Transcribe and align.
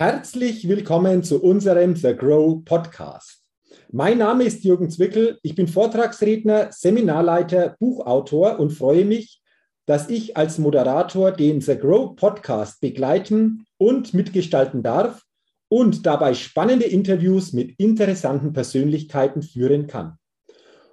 Herzlich 0.00 0.66
willkommen 0.66 1.22
zu 1.22 1.42
unserem 1.42 1.94
The 1.94 2.16
Grow 2.16 2.64
Podcast. 2.64 3.42
Mein 3.92 4.16
Name 4.16 4.44
ist 4.44 4.64
Jürgen 4.64 4.88
Zwickel. 4.88 5.38
Ich 5.42 5.54
bin 5.54 5.68
Vortragsredner, 5.68 6.72
Seminarleiter, 6.72 7.76
Buchautor 7.78 8.58
und 8.58 8.70
freue 8.70 9.04
mich, 9.04 9.42
dass 9.84 10.08
ich 10.08 10.38
als 10.38 10.56
Moderator 10.56 11.32
den 11.32 11.60
The 11.60 11.76
Grow 11.76 12.16
Podcast 12.16 12.80
begleiten 12.80 13.66
und 13.76 14.14
mitgestalten 14.14 14.82
darf 14.82 15.20
und 15.68 16.06
dabei 16.06 16.32
spannende 16.32 16.86
Interviews 16.86 17.52
mit 17.52 17.78
interessanten 17.78 18.54
Persönlichkeiten 18.54 19.42
führen 19.42 19.86
kann. 19.86 20.16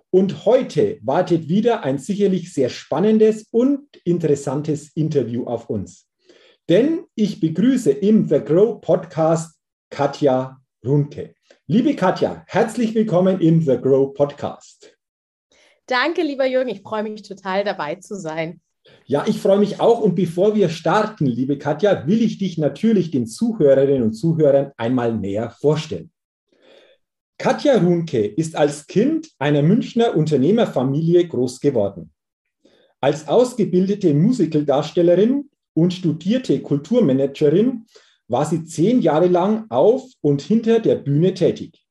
Und 0.10 0.46
heute 0.46 1.00
wartet 1.02 1.48
wieder 1.48 1.86
ein 1.86 1.98
sicherlich 1.98 2.54
sehr 2.54 2.68
spannendes 2.68 3.48
und 3.52 3.88
interessantes 4.04 4.92
Interview 4.96 5.46
auf 5.46 5.70
uns. 5.70 6.07
Denn 6.70 7.06
ich 7.16 7.40
begrüße 7.40 7.92
im 7.92 8.28
The 8.28 8.42
Grow 8.42 8.82
Podcast 8.82 9.58
Katja 9.90 10.60
Runke. 10.86 11.34
Liebe 11.66 11.96
Katja, 11.96 12.44
herzlich 12.46 12.94
willkommen 12.94 13.40
im 13.40 13.62
The 13.62 13.78
Grow 13.78 14.14
Podcast. 14.14 14.98
Danke, 15.86 16.24
lieber 16.24 16.46
Jürgen. 16.46 16.68
Ich 16.68 16.82
freue 16.82 17.04
mich 17.04 17.22
total 17.22 17.64
dabei 17.64 17.96
zu 17.96 18.18
sein. 18.18 18.60
Ja, 19.06 19.24
ich 19.26 19.40
freue 19.40 19.60
mich 19.60 19.80
auch. 19.80 20.02
Und 20.02 20.16
bevor 20.16 20.56
wir 20.56 20.68
starten, 20.68 21.26
liebe 21.26 21.58
Katja, 21.58 22.06
will 22.06 22.22
ich 22.22 22.38
dich 22.38 22.58
natürlich 22.58 23.12
den 23.12 23.28
Zuhörerinnen 23.28 24.04
und 24.04 24.12
Zuhörern 24.12 24.74
einmal 24.76 25.14
näher 25.14 25.52
vorstellen. 25.52 26.12
Katja 27.38 27.78
Runke 27.78 28.26
ist 28.26 28.58
als 28.58 28.88
Kind 28.88 29.30
einer 29.40 29.62
Münchner 29.62 30.18
Unternehmerfamilie 30.18 31.30
groß 31.30 31.62
geworden. 31.62 32.12
Als 33.00 33.26
ausgebildete 33.30 34.14
Musicaldarstellerin 34.14 35.50
und 35.78 35.94
studierte 35.94 36.60
Kulturmanagerin 36.60 37.86
war 38.28 38.46
sie 38.46 38.66
zehn 38.66 39.00
Jahre 39.00 39.28
lang 39.28 39.68
auf 39.70 40.04
und 40.22 40.42
hinter 40.42 40.80
der 40.80 40.96
Bühne 40.96 41.36
tätig. 41.36 41.86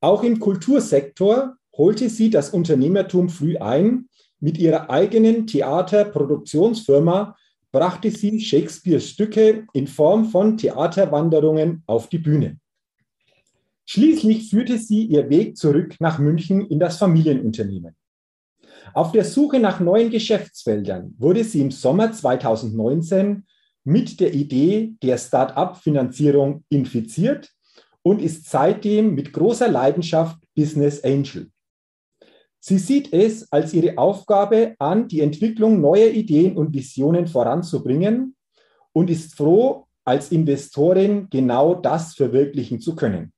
Auch 0.00 0.22
im 0.22 0.40
Kultursektor 0.40 1.56
holte 1.76 2.08
sie 2.08 2.30
das 2.30 2.48
Unternehmertum 2.50 3.28
früh 3.28 3.58
ein. 3.58 4.08
Mit 4.40 4.56
ihrer 4.56 4.88
eigenen 4.88 5.46
Theaterproduktionsfirma 5.46 7.36
brachte 7.72 8.10
sie 8.10 8.40
Shakespeares 8.40 9.10
Stücke 9.10 9.66
in 9.74 9.86
Form 9.86 10.24
von 10.24 10.56
Theaterwanderungen 10.56 11.82
auf 11.86 12.08
die 12.08 12.18
Bühne. 12.18 12.58
Schließlich 13.84 14.48
führte 14.48 14.78
sie 14.78 15.04
ihr 15.04 15.28
Weg 15.28 15.58
zurück 15.58 15.96
nach 16.00 16.18
München 16.18 16.66
in 16.66 16.78
das 16.78 16.96
Familienunternehmen. 16.96 17.97
Auf 18.94 19.12
der 19.12 19.24
Suche 19.24 19.60
nach 19.60 19.80
neuen 19.80 20.10
Geschäftsfeldern 20.10 21.14
wurde 21.18 21.44
sie 21.44 21.60
im 21.60 21.70
Sommer 21.70 22.12
2019 22.12 23.44
mit 23.84 24.20
der 24.20 24.34
Idee 24.34 24.94
der 25.02 25.18
Start-up-Finanzierung 25.18 26.64
infiziert 26.68 27.50
und 28.02 28.20
ist 28.20 28.48
seitdem 28.48 29.14
mit 29.14 29.32
großer 29.32 29.68
Leidenschaft 29.68 30.38
Business 30.54 31.02
Angel. 31.04 31.50
Sie 32.60 32.78
sieht 32.78 33.12
es 33.12 33.50
als 33.52 33.72
ihre 33.72 33.96
Aufgabe 33.98 34.74
an, 34.78 35.08
die 35.08 35.20
Entwicklung 35.20 35.80
neuer 35.80 36.10
Ideen 36.10 36.56
und 36.56 36.74
Visionen 36.74 37.26
voranzubringen 37.26 38.36
und 38.92 39.10
ist 39.10 39.34
froh, 39.34 39.86
als 40.04 40.32
Investorin 40.32 41.28
genau 41.30 41.74
das 41.74 42.14
verwirklichen 42.14 42.80
zu 42.80 42.94
können. 42.94 43.32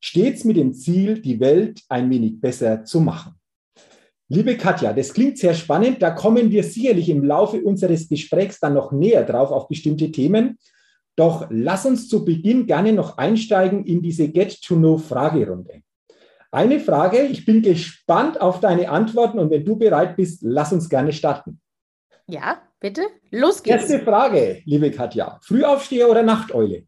Stets 0.00 0.44
mit 0.44 0.56
dem 0.56 0.74
Ziel, 0.74 1.20
die 1.20 1.38
Welt 1.40 1.82
ein 1.88 2.10
wenig 2.10 2.40
besser 2.40 2.84
zu 2.84 3.00
machen. 3.00 3.39
Liebe 4.32 4.56
Katja, 4.56 4.92
das 4.92 5.12
klingt 5.12 5.38
sehr 5.38 5.54
spannend. 5.54 6.00
Da 6.02 6.12
kommen 6.12 6.52
wir 6.52 6.62
sicherlich 6.62 7.08
im 7.08 7.24
Laufe 7.24 7.60
unseres 7.64 8.08
Gesprächs 8.08 8.60
dann 8.60 8.74
noch 8.74 8.92
näher 8.92 9.24
drauf 9.24 9.50
auf 9.50 9.66
bestimmte 9.66 10.12
Themen. 10.12 10.56
Doch 11.16 11.48
lass 11.50 11.84
uns 11.84 12.08
zu 12.08 12.24
Beginn 12.24 12.64
gerne 12.64 12.92
noch 12.92 13.18
einsteigen 13.18 13.84
in 13.84 14.02
diese 14.02 14.28
Get-to-Know-Fragerunde. 14.28 15.82
Eine 16.52 16.78
Frage, 16.78 17.22
ich 17.22 17.44
bin 17.44 17.60
gespannt 17.60 18.40
auf 18.40 18.60
deine 18.60 18.88
Antworten 18.90 19.40
und 19.40 19.50
wenn 19.50 19.64
du 19.64 19.74
bereit 19.74 20.14
bist, 20.14 20.42
lass 20.42 20.72
uns 20.72 20.88
gerne 20.88 21.12
starten. 21.12 21.60
Ja, 22.28 22.62
bitte, 22.78 23.02
los 23.32 23.64
geht's. 23.64 23.90
Erste 23.90 23.98
Frage, 23.98 24.62
liebe 24.64 24.92
Katja, 24.92 25.40
Frühaufsteher 25.42 26.08
oder 26.08 26.22
Nachteule? 26.22 26.84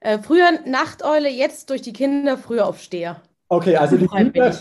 Äh, 0.00 0.18
früher 0.20 0.60
Nachteule, 0.64 1.28
jetzt 1.28 1.68
durch 1.68 1.82
die 1.82 1.92
Kinder 1.92 2.38
Frühaufsteher. 2.38 3.20
Okay, 3.48 3.76
also 3.76 3.98
die 3.98 4.06
Kinder, 4.06 4.54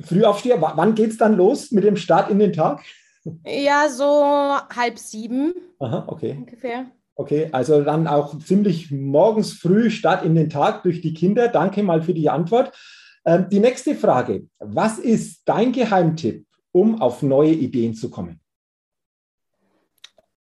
Frühaufsteher, 0.00 0.60
wann 0.60 0.94
geht 0.94 1.10
es 1.10 1.18
dann 1.18 1.36
los 1.36 1.70
mit 1.70 1.84
dem 1.84 1.96
Start 1.96 2.30
in 2.30 2.38
den 2.38 2.52
Tag? 2.52 2.82
Ja, 3.44 3.88
so 3.88 4.24
halb 4.74 4.98
sieben. 4.98 5.54
Aha, 5.78 6.04
okay. 6.08 6.36
Ungefähr. 6.38 6.86
Okay, 7.14 7.48
also 7.52 7.82
dann 7.82 8.06
auch 8.06 8.38
ziemlich 8.38 8.90
morgens 8.90 9.52
früh 9.52 9.90
Start 9.90 10.24
in 10.24 10.34
den 10.34 10.48
Tag 10.48 10.82
durch 10.82 11.02
die 11.02 11.14
Kinder. 11.14 11.48
Danke 11.48 11.82
mal 11.82 12.02
für 12.02 12.14
die 12.14 12.30
Antwort. 12.30 12.72
Ähm, 13.24 13.46
die 13.50 13.60
nächste 13.60 13.94
Frage. 13.94 14.48
Was 14.58 14.98
ist 14.98 15.42
dein 15.44 15.72
Geheimtipp, 15.72 16.46
um 16.72 17.00
auf 17.00 17.22
neue 17.22 17.52
Ideen 17.52 17.94
zu 17.94 18.10
kommen? 18.10 18.40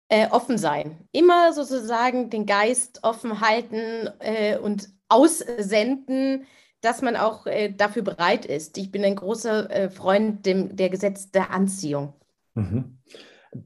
Äh, 0.08 0.28
offen 0.30 0.58
sein. 0.58 1.08
Immer 1.12 1.54
sozusagen 1.54 2.30
den 2.30 2.46
Geist 2.46 3.00
offen 3.04 3.42
halten 3.42 4.10
äh, 4.20 4.58
und 4.58 4.90
aussenden 5.08 6.46
dass 6.82 7.02
man 7.02 7.16
auch 7.16 7.46
äh, 7.46 7.74
dafür 7.74 8.04
bereit 8.04 8.46
ist. 8.46 8.78
Ich 8.78 8.92
bin 8.92 9.04
ein 9.04 9.16
großer 9.16 9.70
äh, 9.70 9.90
Freund 9.90 10.46
dem, 10.46 10.76
der 10.76 10.90
Gesetz 10.90 11.32
der 11.32 11.52
Anziehung. 11.52 12.14
Mhm. 12.56 12.98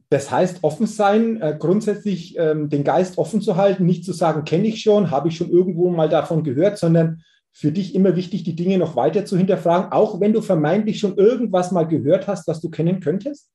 Das 0.09 0.31
heißt, 0.31 0.63
offen 0.63 0.87
sein, 0.87 1.41
äh, 1.41 1.55
grundsätzlich 1.57 2.37
ähm, 2.37 2.69
den 2.69 2.83
Geist 2.83 3.17
offen 3.17 3.41
zu 3.41 3.57
halten, 3.57 3.85
nicht 3.85 4.05
zu 4.05 4.13
sagen, 4.13 4.45
kenne 4.45 4.67
ich 4.67 4.81
schon, 4.81 5.11
habe 5.11 5.27
ich 5.27 5.35
schon 5.35 5.49
irgendwo 5.49 5.89
mal 5.89 6.09
davon 6.09 6.43
gehört, 6.43 6.77
sondern 6.77 7.21
für 7.51 7.71
dich 7.71 7.93
immer 7.93 8.15
wichtig, 8.15 8.43
die 8.43 8.55
Dinge 8.55 8.77
noch 8.77 8.95
weiter 8.95 9.25
zu 9.25 9.37
hinterfragen, 9.37 9.91
auch 9.91 10.19
wenn 10.19 10.33
du 10.33 10.41
vermeintlich 10.41 10.99
schon 10.99 11.17
irgendwas 11.17 11.71
mal 11.71 11.83
gehört 11.83 12.27
hast, 12.27 12.47
was 12.47 12.61
du 12.61 12.69
kennen 12.69 12.99
könntest? 12.99 13.49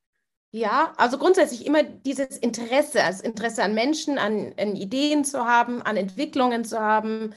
Ja, 0.51 0.93
also 0.97 1.17
grundsätzlich 1.17 1.65
immer 1.65 1.83
dieses 1.83 2.37
Interesse, 2.37 2.99
das 2.99 3.21
Interesse 3.21 3.63
an 3.63 3.75
Menschen, 3.75 4.17
an, 4.17 4.53
an 4.57 4.75
Ideen 4.75 5.23
zu 5.23 5.45
haben, 5.45 5.81
an 5.81 5.97
Entwicklungen 5.97 6.63
zu 6.63 6.79
haben, 6.79 7.33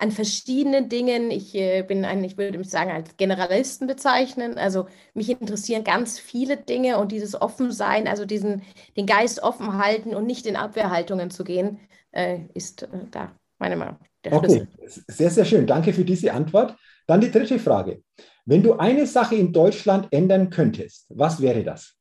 an 0.00 0.10
verschiedenen 0.10 0.88
Dingen. 0.88 1.30
Ich 1.30 1.54
äh, 1.54 1.82
bin 1.82 2.04
ein, 2.04 2.24
ich 2.24 2.38
würde 2.38 2.58
mich 2.58 2.70
sagen, 2.70 2.90
als 2.90 3.16
Generalisten 3.16 3.86
bezeichnen. 3.86 4.56
Also 4.56 4.86
mich 5.14 5.28
interessieren 5.28 5.84
ganz 5.84 6.18
viele 6.18 6.56
Dinge 6.56 6.98
und 6.98 7.12
dieses 7.12 7.40
Offensein, 7.40 8.08
also 8.08 8.24
diesen, 8.24 8.62
den 8.96 9.06
Geist 9.06 9.42
offen 9.42 9.76
halten 9.76 10.14
und 10.14 10.26
nicht 10.26 10.46
in 10.46 10.56
Abwehrhaltungen 10.56 11.30
zu 11.30 11.44
gehen, 11.44 11.80
äh, 12.12 12.38
ist 12.54 12.84
äh, 12.84 12.88
da 13.10 13.32
meine 13.58 13.76
Meinung. 13.76 13.98
Der 14.24 14.32
okay, 14.32 14.66
sehr, 14.86 15.30
sehr 15.30 15.44
schön. 15.44 15.66
Danke 15.66 15.92
für 15.92 16.04
diese 16.04 16.32
Antwort. 16.32 16.76
Dann 17.06 17.20
die 17.20 17.30
dritte 17.30 17.58
Frage. 17.58 18.02
Wenn 18.46 18.62
du 18.62 18.74
eine 18.74 19.06
Sache 19.06 19.34
in 19.34 19.52
Deutschland 19.52 20.08
ändern 20.12 20.48
könntest, 20.48 21.06
was 21.10 21.40
wäre 21.40 21.62
das? 21.62 21.94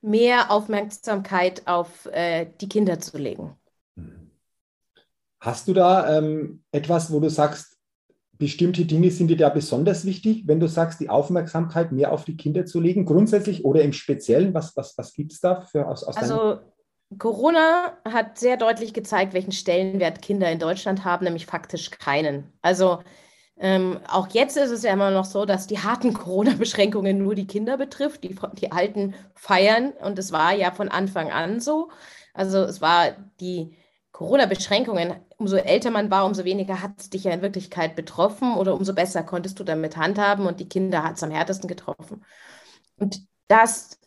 Mehr 0.00 0.50
Aufmerksamkeit 0.50 1.66
auf 1.66 2.06
äh, 2.06 2.46
die 2.60 2.68
Kinder 2.68 2.98
zu 2.98 3.18
legen. 3.18 3.56
Hast 5.40 5.68
du 5.68 5.74
da 5.74 6.18
ähm, 6.18 6.62
etwas, 6.72 7.12
wo 7.12 7.20
du 7.20 7.28
sagst, 7.28 7.76
bestimmte 8.38 8.84
Dinge 8.84 9.10
sind 9.10 9.28
dir 9.28 9.36
da 9.36 9.48
besonders 9.48 10.04
wichtig, 10.04 10.46
wenn 10.46 10.60
du 10.60 10.68
sagst, 10.68 11.00
die 11.00 11.08
Aufmerksamkeit 11.08 11.92
mehr 11.92 12.12
auf 12.12 12.24
die 12.24 12.36
Kinder 12.36 12.66
zu 12.66 12.80
legen, 12.80 13.04
grundsätzlich 13.04 13.64
oder 13.64 13.82
im 13.82 13.92
Speziellen? 13.92 14.54
Was, 14.54 14.76
was, 14.76 14.96
was 14.98 15.12
gibt 15.12 15.32
es 15.32 15.40
da 15.40 15.60
für 15.60 15.86
aus, 15.88 16.04
aus 16.04 16.16
Also 16.16 16.58
Corona 17.18 17.96
hat 18.04 18.38
sehr 18.38 18.56
deutlich 18.56 18.92
gezeigt, 18.92 19.32
welchen 19.32 19.52
Stellenwert 19.52 20.22
Kinder 20.22 20.50
in 20.50 20.58
Deutschland 20.58 21.04
haben, 21.04 21.24
nämlich 21.24 21.46
faktisch 21.46 21.90
keinen. 21.90 22.52
Also 22.62 22.98
ähm, 23.58 24.00
auch 24.08 24.28
jetzt 24.28 24.56
ist 24.56 24.70
es 24.70 24.82
ja 24.82 24.92
immer 24.92 25.10
noch 25.10 25.24
so, 25.24 25.46
dass 25.46 25.66
die 25.66 25.78
harten 25.78 26.12
Corona-Beschränkungen 26.14 27.18
nur 27.18 27.34
die 27.34 27.46
Kinder 27.46 27.78
betrifft, 27.78 28.24
die, 28.24 28.36
die 28.54 28.72
Alten 28.72 29.14
feiern 29.34 29.92
und 30.02 30.18
es 30.18 30.32
war 30.32 30.52
ja 30.52 30.72
von 30.72 30.88
Anfang 30.88 31.30
an 31.30 31.60
so. 31.60 31.90
Also 32.34 32.58
es 32.58 32.80
war 32.82 33.12
die 33.40 33.74
Corona-Beschränkungen, 34.12 35.14
umso 35.38 35.56
älter 35.56 35.90
man 35.90 36.10
war, 36.10 36.24
umso 36.26 36.44
weniger 36.44 36.82
hat 36.82 36.92
es 36.98 37.10
dich 37.10 37.24
ja 37.24 37.32
in 37.32 37.42
Wirklichkeit 37.42 37.94
betroffen 37.96 38.54
oder 38.56 38.74
umso 38.74 38.94
besser 38.94 39.22
konntest 39.22 39.58
du 39.60 39.64
damit 39.64 39.96
handhaben 39.96 40.46
und 40.46 40.60
die 40.60 40.68
Kinder 40.68 41.02
hat 41.02 41.16
es 41.16 41.22
am 41.22 41.30
härtesten 41.30 41.68
getroffen. 41.68 42.24
Und 42.98 43.26
dass 43.48 44.00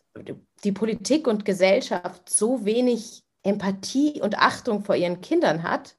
die 0.64 0.72
Politik 0.72 1.28
und 1.28 1.46
Gesellschaft 1.46 2.30
so 2.30 2.66
wenig 2.66 3.24
Empathie 3.44 4.22
und 4.22 4.38
Achtung 4.40 4.84
vor 4.84 4.96
ihren 4.96 5.22
Kindern 5.22 5.64
hat, 5.64 5.96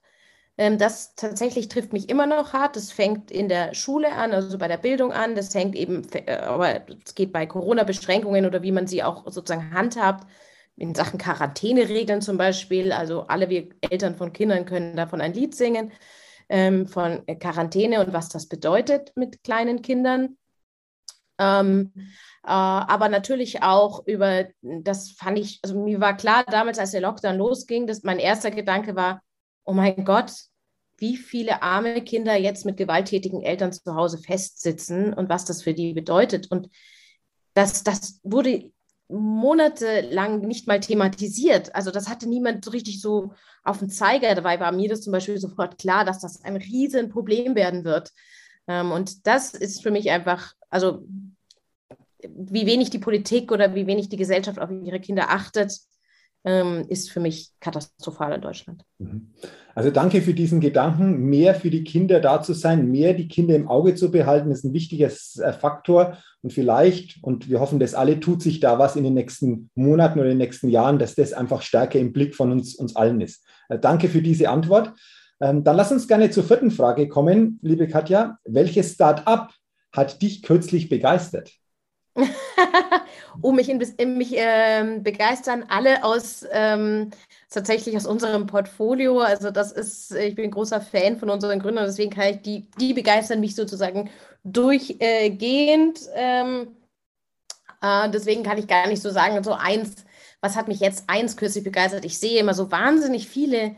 ähm, 0.59 0.77
das 0.79 1.15
tatsächlich 1.15 1.69
trifft 1.69 1.93
mich 1.94 2.09
immer 2.11 2.27
noch 2.27 2.53
hart. 2.53 2.77
Das 2.77 2.93
fängt 2.93 3.31
in 3.31 3.49
der 3.49 3.75
Schule 3.75 4.12
an, 4.12 4.32
also 4.32 4.59
bei 4.59 4.69
der 4.69 4.77
Bildung 4.77 5.12
an. 5.12 5.35
Das 5.35 5.55
hängt 5.55 5.75
eben, 5.75 6.06
äh, 6.12 6.37
aber 6.37 6.82
es 7.05 7.15
geht 7.15 7.32
bei 7.32 7.47
Corona-Beschränkungen 7.47 8.44
oder 8.47 8.62
wie 8.62 8.73
man 8.73 8.87
sie 8.87 9.03
auch 9.03 9.25
sozusagen 9.31 9.73
handhabt, 9.73 10.27
in 10.81 10.94
Sachen 10.94 11.19
Quarantäneregeln 11.19 12.23
zum 12.23 12.38
Beispiel. 12.38 12.91
Also 12.91 13.27
alle 13.27 13.50
wir 13.50 13.69
Eltern 13.82 14.17
von 14.17 14.32
Kindern 14.32 14.65
können 14.65 14.97
davon 14.97 15.21
ein 15.21 15.35
Lied 15.35 15.55
singen, 15.55 15.93
ähm, 16.49 16.88
von 16.88 17.25
Quarantäne 17.38 18.05
und 18.05 18.12
was 18.15 18.31
das 18.31 18.49
bedeutet 18.49 19.12
mit 19.15 19.44
kleinen 19.44 19.82
Kindern. 19.82 20.38
Ähm, 21.38 21.93
äh, 21.97 22.06
aber 22.44 23.11
natürlich 23.11 23.62
auch 23.62 24.06
über, 24.06 24.47
das 24.62 25.11
fand 25.11 25.38
ich, 25.38 25.61
also 25.62 25.79
mir 25.79 26.00
war 26.00 26.17
klar 26.17 26.44
damals, 26.44 26.79
als 26.79 26.93
der 26.93 27.03
Lockdown 27.03 27.37
losging, 27.37 27.87
dass 27.87 28.03
mein 28.03 28.19
erster 28.19 28.50
Gedanke 28.50 28.97
war, 28.97 29.23
oh 29.65 29.75
mein 29.75 30.05
Gott, 30.06 30.32
wie 30.97 31.17
viele 31.17 31.62
arme 31.62 32.03
Kinder 32.03 32.37
jetzt 32.37 32.65
mit 32.65 32.79
gewalttätigen 32.79 33.43
Eltern 33.43 33.73
zu 33.73 33.94
Hause 33.94 34.19
festsitzen 34.19 35.12
und 35.12 35.29
was 35.29 35.44
das 35.44 35.62
für 35.62 35.75
die 35.75 35.93
bedeutet. 35.93 36.50
Und 36.50 36.71
das, 37.53 37.85
das 37.85 38.21
wurde 38.23 38.71
monatelang 39.10 40.40
nicht 40.40 40.66
mal 40.66 40.80
thematisiert. 40.80 41.74
Also 41.74 41.90
das 41.90 42.08
hatte 42.08 42.28
niemand 42.28 42.64
so 42.64 42.70
richtig 42.70 43.00
so 43.00 43.32
auf 43.64 43.78
dem 43.78 43.88
Zeiger. 43.88 44.34
Dabei 44.34 44.60
war 44.60 44.72
mir 44.72 44.88
das 44.88 45.02
zum 45.02 45.12
Beispiel 45.12 45.38
sofort 45.38 45.78
klar, 45.78 46.04
dass 46.04 46.20
das 46.20 46.44
ein 46.44 46.56
Riesenproblem 46.56 47.54
werden 47.54 47.84
wird. 47.84 48.12
Ähm, 48.66 48.92
und 48.92 49.26
das 49.26 49.54
ist 49.54 49.82
für 49.82 49.90
mich 49.90 50.10
einfach, 50.10 50.54
also 50.68 51.04
wie 52.22 52.66
wenig 52.66 52.90
die 52.90 52.98
Politik 52.98 53.50
oder 53.50 53.74
wie 53.74 53.86
wenig 53.86 54.08
die 54.08 54.16
Gesellschaft 54.16 54.58
auf 54.58 54.70
ihre 54.70 55.00
Kinder 55.00 55.30
achtet, 55.30 55.72
ist 56.42 57.10
für 57.10 57.20
mich 57.20 57.50
katastrophal 57.60 58.32
in 58.32 58.40
Deutschland. 58.40 58.82
Mhm. 58.98 59.28
Also 59.75 59.90
danke 59.90 60.22
für 60.22 60.34
diesen 60.34 60.60
Gedanken. 60.60 61.25
Mehr 61.25 61.54
für 61.54 61.70
die 61.70 61.84
Kinder 61.84 62.20
da 62.20 62.42
zu 62.42 62.54
sein, 62.54 62.90
mehr 62.90 63.14
die 63.14 63.28
Kinder 63.28 63.54
im 63.54 63.69
Auge 63.69 63.94
zu 63.94 64.10
behalten, 64.10 64.50
ist 64.50 64.64
ein 64.64 64.72
wichtiger 64.72 65.08
äh, 65.08 65.52
Faktor. 65.52 66.16
Und 66.42 66.52
vielleicht, 66.52 67.22
und 67.22 67.48
wir 67.50 67.60
hoffen 67.60 67.78
das 67.78 67.94
alle, 67.94 68.20
tut 68.20 68.42
sich 68.42 68.60
da 68.60 68.78
was 68.78 68.96
in 68.96 69.04
den 69.04 69.14
nächsten 69.14 69.70
Monaten 69.75 70.19
oder 70.19 70.31
in 70.31 70.38
den 70.38 70.46
nächsten 70.46 70.70
Jahren, 70.70 70.98
dass 70.98 71.14
das 71.14 71.32
einfach 71.32 71.62
stärker 71.62 71.98
im 71.98 72.12
Blick 72.12 72.34
von 72.34 72.50
uns, 72.52 72.75
uns 72.75 72.96
allen 72.96 73.20
ist. 73.20 73.44
Äh, 73.69 73.78
danke 73.78 74.08
für 74.08 74.22
diese 74.22 74.48
Antwort. 74.48 74.93
Ähm, 75.40 75.64
dann 75.64 75.76
lass 75.76 75.93
uns 75.93 76.08
gerne 76.08 76.31
zur 76.31 76.44
vierten 76.44 76.70
Frage 76.70 77.08
kommen, 77.08 77.58
liebe 77.62 77.88
Katja. 77.88 78.38
Welches 78.44 78.94
Start-up 78.94 79.52
hat 79.93 80.20
dich 80.22 80.43
kürzlich 80.43 80.88
begeistert? 80.88 81.52
oh, 83.43 83.53
mich, 83.53 83.69
in, 83.69 84.19
mich 84.19 84.32
ähm, 84.35 85.03
begeistern 85.03 85.65
alle 85.69 86.05
aus 86.05 86.44
ähm, 86.53 87.11
tatsächlich 87.50 87.97
aus 87.97 88.06
unserem 88.06 88.47
Portfolio. 88.47 89.21
Also 89.21 89.50
das 89.50 89.73
ist, 89.73 90.12
ich 90.15 90.35
bin 90.35 90.47
ein 90.47 90.50
großer 90.50 90.81
Fan 90.81 91.19
von 91.19 91.31
unseren 91.31 91.59
Gründern, 91.59 91.87
deswegen 91.87 92.11
kann 92.11 92.35
ich 92.35 92.43
die, 92.43 92.71
die 92.79 92.94
begeistern 92.94 93.41
mich 93.41 93.55
sozusagen 93.55 94.11
durchgehend. 94.44 96.00
Ähm, 96.15 96.77
äh, 97.82 98.11
deswegen 98.11 98.43
kann 98.43 98.59
ich 98.59 98.67
gar 98.67 98.87
nicht 98.87 99.03
so 99.03 99.11
sagen, 99.11 99.43
so 99.43 99.53
eins, 99.53 100.05
was 100.41 100.56
hat 100.56 100.69
mich 100.69 100.81
jetzt 100.81 101.05
eins 101.09 101.37
kürzlich 101.37 101.65
begeistert? 101.65 102.05
Ich 102.05 102.19
sehe 102.19 102.41
immer 102.41 102.55
so 102.55 102.71
wahnsinnig 102.71 103.29
viele 103.29 103.77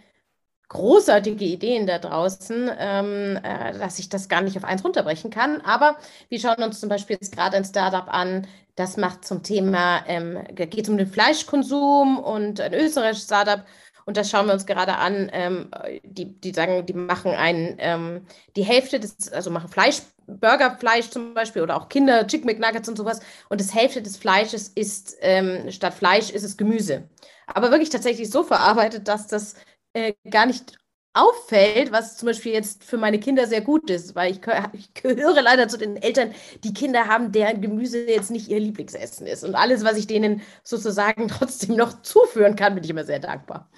großartige 0.72 1.44
Ideen 1.44 1.86
da 1.86 1.98
draußen, 1.98 2.70
ähm, 2.78 3.38
äh, 3.42 3.78
dass 3.78 3.98
ich 3.98 4.08
das 4.08 4.28
gar 4.28 4.40
nicht 4.40 4.56
auf 4.56 4.64
eins 4.64 4.82
runterbrechen 4.82 5.30
kann. 5.30 5.60
Aber 5.60 5.96
wir 6.30 6.40
schauen 6.40 6.62
uns 6.62 6.80
zum 6.80 6.88
Beispiel 6.88 7.18
jetzt 7.20 7.34
gerade 7.34 7.56
ein 7.58 7.64
Startup 7.64 8.08
an, 8.08 8.46
das 8.74 8.96
macht 8.96 9.24
zum 9.26 9.42
Thema, 9.42 10.02
ähm, 10.06 10.42
geht 10.54 10.88
um 10.88 10.96
den 10.96 11.06
Fleischkonsum 11.06 12.18
und 12.18 12.58
ein 12.60 12.72
österreichisches 12.72 13.26
Startup. 13.26 13.64
Und 14.06 14.16
das 14.16 14.30
schauen 14.30 14.46
wir 14.46 14.54
uns 14.54 14.64
gerade 14.66 14.96
an. 14.96 15.30
Ähm, 15.32 15.70
die, 16.02 16.40
die 16.40 16.52
sagen, 16.52 16.86
die 16.86 16.94
machen 16.94 17.32
einen, 17.32 17.76
ähm, 17.78 18.26
die 18.56 18.64
Hälfte 18.64 18.98
des, 18.98 19.30
also 19.30 19.50
machen 19.50 19.68
Fleisch, 19.68 19.98
Burgerfleisch 20.26 21.10
zum 21.10 21.34
Beispiel 21.34 21.62
oder 21.62 21.76
auch 21.76 21.90
Kinder, 21.90 22.26
Chicken 22.26 22.46
McNuggets 22.46 22.88
und 22.88 22.96
sowas. 22.96 23.20
Und 23.50 23.60
das 23.60 23.74
Hälfte 23.74 24.00
des 24.00 24.16
Fleisches 24.16 24.68
ist, 24.68 25.16
ähm, 25.20 25.70
statt 25.70 25.92
Fleisch 25.92 26.30
ist 26.30 26.44
es 26.44 26.56
Gemüse. 26.56 27.04
Aber 27.46 27.70
wirklich 27.70 27.90
tatsächlich 27.90 28.30
so 28.30 28.42
verarbeitet, 28.42 29.06
dass 29.08 29.26
das 29.26 29.54
äh, 29.94 30.14
gar 30.30 30.46
nicht 30.46 30.78
auffällt, 31.14 31.92
was 31.92 32.16
zum 32.16 32.26
Beispiel 32.26 32.52
jetzt 32.52 32.84
für 32.84 32.96
meine 32.96 33.20
Kinder 33.20 33.46
sehr 33.46 33.60
gut 33.60 33.90
ist, 33.90 34.14
weil 34.14 34.32
ich, 34.32 34.40
ich, 34.72 34.94
gehöre 34.94 35.42
leider 35.42 35.68
zu 35.68 35.76
den 35.76 35.96
Eltern, 35.96 36.30
die 36.64 36.72
Kinder 36.72 37.06
haben, 37.06 37.32
deren 37.32 37.60
Gemüse 37.60 38.06
jetzt 38.06 38.30
nicht 38.30 38.48
ihr 38.48 38.60
Lieblingsessen 38.60 39.26
ist. 39.26 39.44
Und 39.44 39.54
alles, 39.54 39.84
was 39.84 39.98
ich 39.98 40.06
denen 40.06 40.40
sozusagen 40.62 41.28
trotzdem 41.38 41.76
noch 41.76 42.02
zuführen 42.02 42.56
kann, 42.56 42.74
bin 42.74 42.84
ich 42.84 42.90
immer 42.90 43.04
sehr 43.04 43.18
dankbar. 43.18 43.68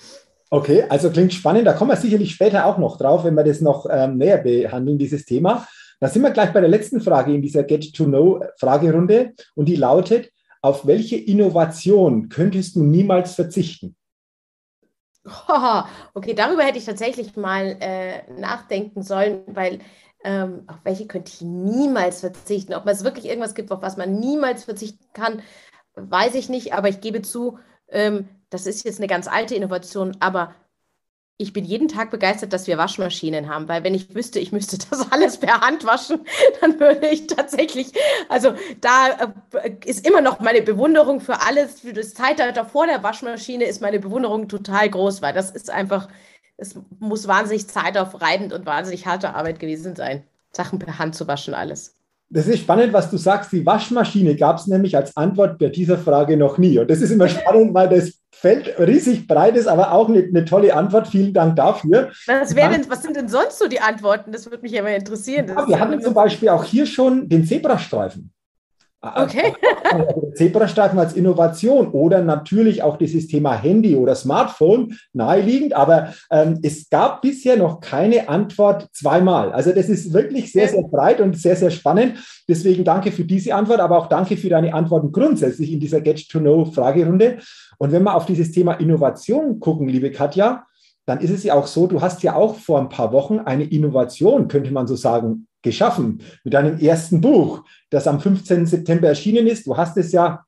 Okay, 0.50 0.84
also 0.88 1.10
klingt 1.10 1.32
spannend. 1.32 1.66
Da 1.66 1.72
kommen 1.72 1.90
wir 1.90 1.96
sicherlich 1.96 2.32
später 2.32 2.66
auch 2.66 2.78
noch 2.78 2.96
drauf, 2.96 3.24
wenn 3.24 3.34
wir 3.34 3.42
das 3.42 3.60
noch 3.60 3.86
ähm, 3.90 4.18
näher 4.18 4.38
behandeln, 4.38 4.98
dieses 4.98 5.24
Thema. 5.24 5.66
Da 5.98 6.08
sind 6.08 6.22
wir 6.22 6.30
gleich 6.30 6.52
bei 6.52 6.60
der 6.60 6.68
letzten 6.68 7.00
Frage 7.00 7.34
in 7.34 7.42
dieser 7.42 7.64
Get-to-Know-Fragerunde 7.64 9.32
und 9.54 9.68
die 9.68 9.76
lautet, 9.76 10.30
auf 10.62 10.86
welche 10.86 11.16
Innovation 11.16 12.28
könntest 12.28 12.76
du 12.76 12.84
niemals 12.84 13.34
verzichten? 13.34 13.96
Okay, 16.14 16.34
darüber 16.34 16.62
hätte 16.64 16.78
ich 16.78 16.84
tatsächlich 16.84 17.36
mal 17.36 17.76
äh, 17.80 18.30
nachdenken 18.32 19.02
sollen, 19.02 19.42
weil 19.46 19.80
ähm, 20.24 20.64
auf 20.66 20.76
welche 20.84 21.06
könnte 21.06 21.32
ich 21.32 21.42
niemals 21.42 22.20
verzichten. 22.20 22.74
Ob 22.74 22.86
es 22.86 23.04
wirklich 23.04 23.26
irgendwas 23.26 23.54
gibt, 23.54 23.70
auf 23.72 23.82
was 23.82 23.96
man 23.96 24.18
niemals 24.18 24.64
verzichten 24.64 25.04
kann, 25.12 25.42
weiß 25.96 26.34
ich 26.34 26.48
nicht, 26.48 26.72
aber 26.74 26.88
ich 26.88 27.00
gebe 27.00 27.22
zu, 27.22 27.58
ähm, 27.88 28.28
das 28.50 28.66
ist 28.66 28.84
jetzt 28.84 28.98
eine 28.98 29.06
ganz 29.06 29.28
alte 29.28 29.54
Innovation, 29.54 30.16
aber 30.20 30.54
ich 31.36 31.52
bin 31.52 31.64
jeden 31.64 31.88
Tag 31.88 32.10
begeistert, 32.10 32.52
dass 32.52 32.68
wir 32.68 32.78
Waschmaschinen 32.78 33.48
haben, 33.48 33.68
weil 33.68 33.82
wenn 33.82 33.94
ich 33.94 34.14
wüsste, 34.14 34.38
ich 34.38 34.52
müsste 34.52 34.78
das 34.90 35.10
alles 35.10 35.38
per 35.38 35.60
Hand 35.60 35.84
waschen, 35.84 36.24
dann 36.60 36.78
würde 36.78 37.08
ich 37.08 37.26
tatsächlich, 37.26 37.92
also 38.28 38.54
da 38.80 39.32
äh, 39.52 39.72
ist 39.84 40.06
immer 40.06 40.20
noch 40.20 40.40
meine 40.40 40.62
Bewunderung 40.62 41.20
für 41.20 41.40
alles, 41.40 41.80
für 41.80 41.92
das 41.92 42.14
Zeitalter 42.14 42.64
vor 42.64 42.86
der 42.86 43.02
Waschmaschine 43.02 43.64
ist 43.64 43.82
meine 43.82 43.98
Bewunderung 43.98 44.48
total 44.48 44.88
groß, 44.88 45.22
weil 45.22 45.32
das 45.32 45.50
ist 45.50 45.70
einfach, 45.70 46.08
es 46.56 46.76
muss 47.00 47.26
wahnsinnig 47.26 47.68
zeitaufreibend 47.68 48.52
und 48.52 48.66
wahnsinnig 48.66 49.06
harte 49.06 49.34
Arbeit 49.34 49.58
gewesen 49.58 49.96
sein, 49.96 50.24
Sachen 50.52 50.78
per 50.78 50.98
Hand 50.98 51.16
zu 51.16 51.26
waschen, 51.26 51.54
alles. 51.54 51.96
Das 52.34 52.48
ist 52.48 52.58
spannend, 52.58 52.92
was 52.92 53.08
du 53.10 53.16
sagst. 53.16 53.52
Die 53.52 53.64
Waschmaschine 53.64 54.34
gab 54.34 54.58
es 54.58 54.66
nämlich 54.66 54.96
als 54.96 55.16
Antwort 55.16 55.56
bei 55.56 55.68
dieser 55.68 55.96
Frage 55.96 56.36
noch 56.36 56.58
nie. 56.58 56.76
Und 56.80 56.90
das 56.90 57.00
ist 57.00 57.12
immer 57.12 57.28
spannend, 57.28 57.72
weil 57.74 57.88
das 57.88 58.14
Feld 58.32 58.74
riesig 58.76 59.28
breit 59.28 59.56
ist, 59.56 59.68
aber 59.68 59.92
auch 59.92 60.08
eine, 60.08 60.18
eine 60.18 60.44
tolle 60.44 60.74
Antwort. 60.74 61.06
Vielen 61.06 61.32
Dank 61.32 61.54
dafür. 61.54 62.10
Was, 62.26 62.52
denn, 62.52 62.90
was, 62.90 63.02
sind 63.02 63.14
denn 63.14 63.28
sonst 63.28 63.60
so 63.60 63.68
die 63.68 63.78
Antworten? 63.78 64.32
Das 64.32 64.50
würde 64.50 64.62
mich 64.62 64.72
ja 64.72 64.82
mal 64.82 64.96
interessieren. 64.96 65.46
Ja, 65.46 65.68
wir 65.68 65.78
hatten 65.78 66.00
zum 66.00 66.12
Beispiel 66.12 66.48
auch 66.48 66.64
hier 66.64 66.86
schon 66.86 67.28
den 67.28 67.46
Zebrastreifen. 67.46 68.32
Okay. 69.16 69.52
Zebrastreifen 70.34 70.98
als 70.98 71.12
Innovation 71.12 71.88
oder 71.88 72.22
natürlich 72.22 72.82
auch 72.82 72.96
dieses 72.96 73.26
Thema 73.26 73.54
Handy 73.54 73.96
oder 73.96 74.14
Smartphone 74.14 74.96
naheliegend, 75.12 75.74
aber 75.74 76.14
ähm, 76.30 76.58
es 76.62 76.88
gab 76.88 77.22
bisher 77.22 77.56
noch 77.56 77.80
keine 77.80 78.28
Antwort 78.28 78.88
zweimal. 78.92 79.52
Also 79.52 79.72
das 79.72 79.88
ist 79.88 80.12
wirklich 80.12 80.52
sehr, 80.52 80.68
sehr 80.68 80.82
breit 80.82 81.20
und 81.20 81.36
sehr, 81.36 81.56
sehr 81.56 81.70
spannend. 81.70 82.18
Deswegen 82.48 82.84
danke 82.84 83.12
für 83.12 83.24
diese 83.24 83.54
Antwort, 83.54 83.80
aber 83.80 83.98
auch 83.98 84.08
danke 84.08 84.36
für 84.36 84.48
deine 84.48 84.72
Antworten 84.72 85.12
grundsätzlich 85.12 85.72
in 85.72 85.80
dieser 85.80 86.00
Get-to-Know-Fragerunde. 86.00 87.38
Und 87.78 87.92
wenn 87.92 88.02
wir 88.02 88.14
auf 88.14 88.26
dieses 88.26 88.52
Thema 88.52 88.74
Innovation 88.74 89.60
gucken, 89.60 89.88
liebe 89.88 90.10
Katja, 90.10 90.64
dann 91.06 91.20
ist 91.20 91.30
es 91.30 91.44
ja 91.44 91.54
auch 91.54 91.66
so, 91.66 91.86
du 91.86 92.00
hast 92.00 92.22
ja 92.22 92.34
auch 92.34 92.56
vor 92.56 92.80
ein 92.80 92.88
paar 92.88 93.12
Wochen 93.12 93.38
eine 93.40 93.64
Innovation, 93.64 94.48
könnte 94.48 94.72
man 94.72 94.86
so 94.86 94.96
sagen, 94.96 95.46
geschaffen 95.64 96.20
mit 96.44 96.54
deinem 96.54 96.78
ersten 96.78 97.20
Buch, 97.20 97.64
das 97.90 98.06
am 98.06 98.20
15. 98.20 98.66
September 98.66 99.08
erschienen 99.08 99.48
ist. 99.48 99.66
Du 99.66 99.76
hast 99.76 99.96
es 99.96 100.12
ja 100.12 100.44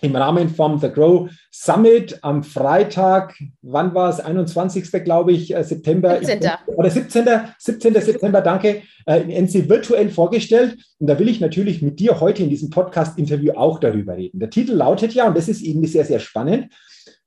im 0.00 0.14
Rahmen 0.14 0.48
vom 0.48 0.78
The 0.78 0.90
Grow 0.90 1.28
Summit 1.50 2.18
am 2.22 2.44
Freitag, 2.44 3.34
wann 3.62 3.94
war 3.94 4.10
es? 4.10 4.20
21. 4.20 5.02
glaube 5.02 5.32
ich, 5.32 5.54
äh, 5.54 5.64
September. 5.64 6.18
17. 6.22 6.50
Oder 6.76 6.90
17. 6.90 7.24
17. 7.58 7.94
September, 7.94 8.40
danke, 8.40 8.82
äh, 9.06 9.22
in 9.22 9.30
NC 9.30 9.68
virtuell 9.68 10.10
vorgestellt. 10.10 10.76
Und 10.98 11.08
da 11.08 11.18
will 11.18 11.28
ich 11.28 11.40
natürlich 11.40 11.82
mit 11.82 11.98
dir 11.98 12.20
heute 12.20 12.42
in 12.44 12.50
diesem 12.50 12.70
Podcast-Interview 12.70 13.54
auch 13.54 13.80
darüber 13.80 14.16
reden. 14.16 14.38
Der 14.38 14.50
Titel 14.50 14.74
lautet 14.74 15.14
ja, 15.14 15.26
und 15.26 15.36
das 15.36 15.48
ist 15.48 15.62
eben 15.62 15.84
sehr, 15.86 16.04
sehr 16.04 16.20
spannend, 16.20 16.72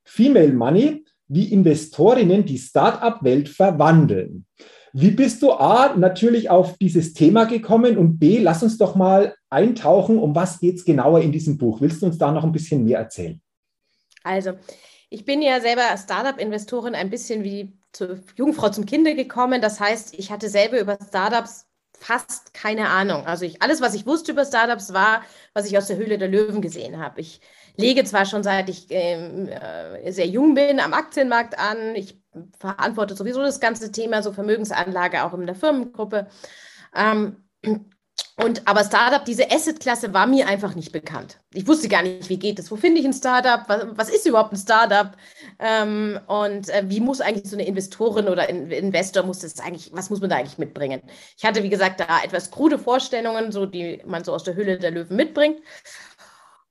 Female 0.05 0.53
Money, 0.53 1.03
wie 1.27 1.51
Investorinnen 1.51 2.45
die 2.45 2.57
Start-up-Welt 2.57 3.49
verwandeln. 3.49 4.45
Wie 4.93 5.11
bist 5.11 5.41
du 5.41 5.51
A, 5.51 5.95
natürlich 5.95 6.49
auf 6.49 6.77
dieses 6.77 7.13
Thema 7.13 7.45
gekommen 7.45 7.97
und 7.97 8.19
B, 8.19 8.39
lass 8.39 8.61
uns 8.63 8.77
doch 8.77 8.95
mal 8.95 9.35
eintauchen, 9.49 10.17
um 10.17 10.35
was 10.35 10.59
geht 10.59 10.77
es 10.77 10.85
genauer 10.85 11.21
in 11.21 11.31
diesem 11.31 11.57
Buch? 11.57 11.81
Willst 11.81 12.01
du 12.01 12.07
uns 12.07 12.17
da 12.17 12.31
noch 12.31 12.43
ein 12.43 12.51
bisschen 12.51 12.83
mehr 12.83 12.99
erzählen? 12.99 13.41
Also, 14.23 14.53
ich 15.09 15.25
bin 15.25 15.41
ja 15.41 15.59
selber 15.59 15.83
Startup-Investorin 15.97 16.95
ein 16.95 17.09
bisschen 17.09 17.43
wie 17.43 17.73
zur 17.91 18.19
Jungfrau 18.35 18.69
zum 18.69 18.85
Kinde 18.85 19.15
gekommen. 19.15 19.61
Das 19.61 19.79
heißt, 19.79 20.17
ich 20.17 20.31
hatte 20.31 20.49
selber 20.49 20.79
über 20.79 20.97
Startups 21.05 21.65
fast 22.01 22.53
keine 22.53 22.89
Ahnung. 22.89 23.25
Also 23.25 23.45
ich, 23.45 23.61
alles, 23.61 23.79
was 23.79 23.93
ich 23.93 24.05
wusste 24.05 24.31
über 24.31 24.45
Startups, 24.45 24.91
war, 24.91 25.21
was 25.53 25.67
ich 25.67 25.77
aus 25.77 25.87
der 25.87 25.97
Höhle 25.97 26.17
der 26.17 26.29
Löwen 26.29 26.61
gesehen 26.61 26.97
habe. 26.97 27.21
Ich 27.21 27.41
lege 27.77 28.03
zwar 28.03 28.25
schon 28.25 28.43
seit 28.43 28.69
ich 28.69 28.87
ähm, 28.89 29.47
äh, 29.47 30.11
sehr 30.11 30.27
jung 30.27 30.55
bin 30.55 30.79
am 30.79 30.93
Aktienmarkt 30.93 31.59
an. 31.59 31.95
Ich 31.95 32.20
verantworte 32.57 33.15
sowieso 33.15 33.41
das 33.41 33.59
ganze 33.59 33.91
Thema, 33.91 34.23
so 34.23 34.31
Vermögensanlage 34.31 35.23
auch 35.23 35.33
in 35.33 35.45
der 35.45 35.55
Firmengruppe. 35.55 36.27
Ähm, 36.95 37.43
und 38.37 38.67
aber 38.67 38.83
Startup, 38.83 39.23
diese 39.23 39.51
Asset-Klasse 39.51 40.13
war 40.13 40.25
mir 40.25 40.47
einfach 40.47 40.73
nicht 40.73 40.91
bekannt. 40.91 41.37
Ich 41.53 41.67
wusste 41.67 41.87
gar 41.87 42.01
nicht, 42.01 42.29
wie 42.29 42.39
geht 42.39 42.59
es, 42.59 42.71
wo 42.71 42.75
finde 42.75 42.99
ich 42.99 43.05
ein 43.05 43.13
Startup, 43.13 43.63
was, 43.67 43.85
was 43.95 44.09
ist 44.09 44.25
überhaupt 44.25 44.53
ein 44.53 44.57
Startup 44.57 45.11
ähm, 45.59 46.19
und 46.27 46.69
äh, 46.69 46.83
wie 46.87 47.01
muss 47.01 47.21
eigentlich 47.21 47.49
so 47.49 47.55
eine 47.55 47.67
Investorin 47.67 48.27
oder 48.27 48.49
in, 48.49 48.71
Investor 48.71 49.23
muss 49.23 49.39
das 49.39 49.59
eigentlich, 49.59 49.91
was 49.93 50.09
muss 50.09 50.21
man 50.21 50.29
da 50.29 50.37
eigentlich 50.37 50.57
mitbringen? 50.57 51.01
Ich 51.37 51.45
hatte, 51.45 51.61
wie 51.61 51.69
gesagt, 51.69 51.99
da 51.99 52.23
etwas 52.23 52.51
krude 52.51 52.79
Vorstellungen, 52.79 53.51
so 53.51 53.65
die 53.65 54.01
man 54.05 54.23
so 54.23 54.33
aus 54.33 54.43
der 54.43 54.55
Hülle 54.55 54.79
der 54.79 54.91
Löwen 54.91 55.17
mitbringt. 55.17 55.59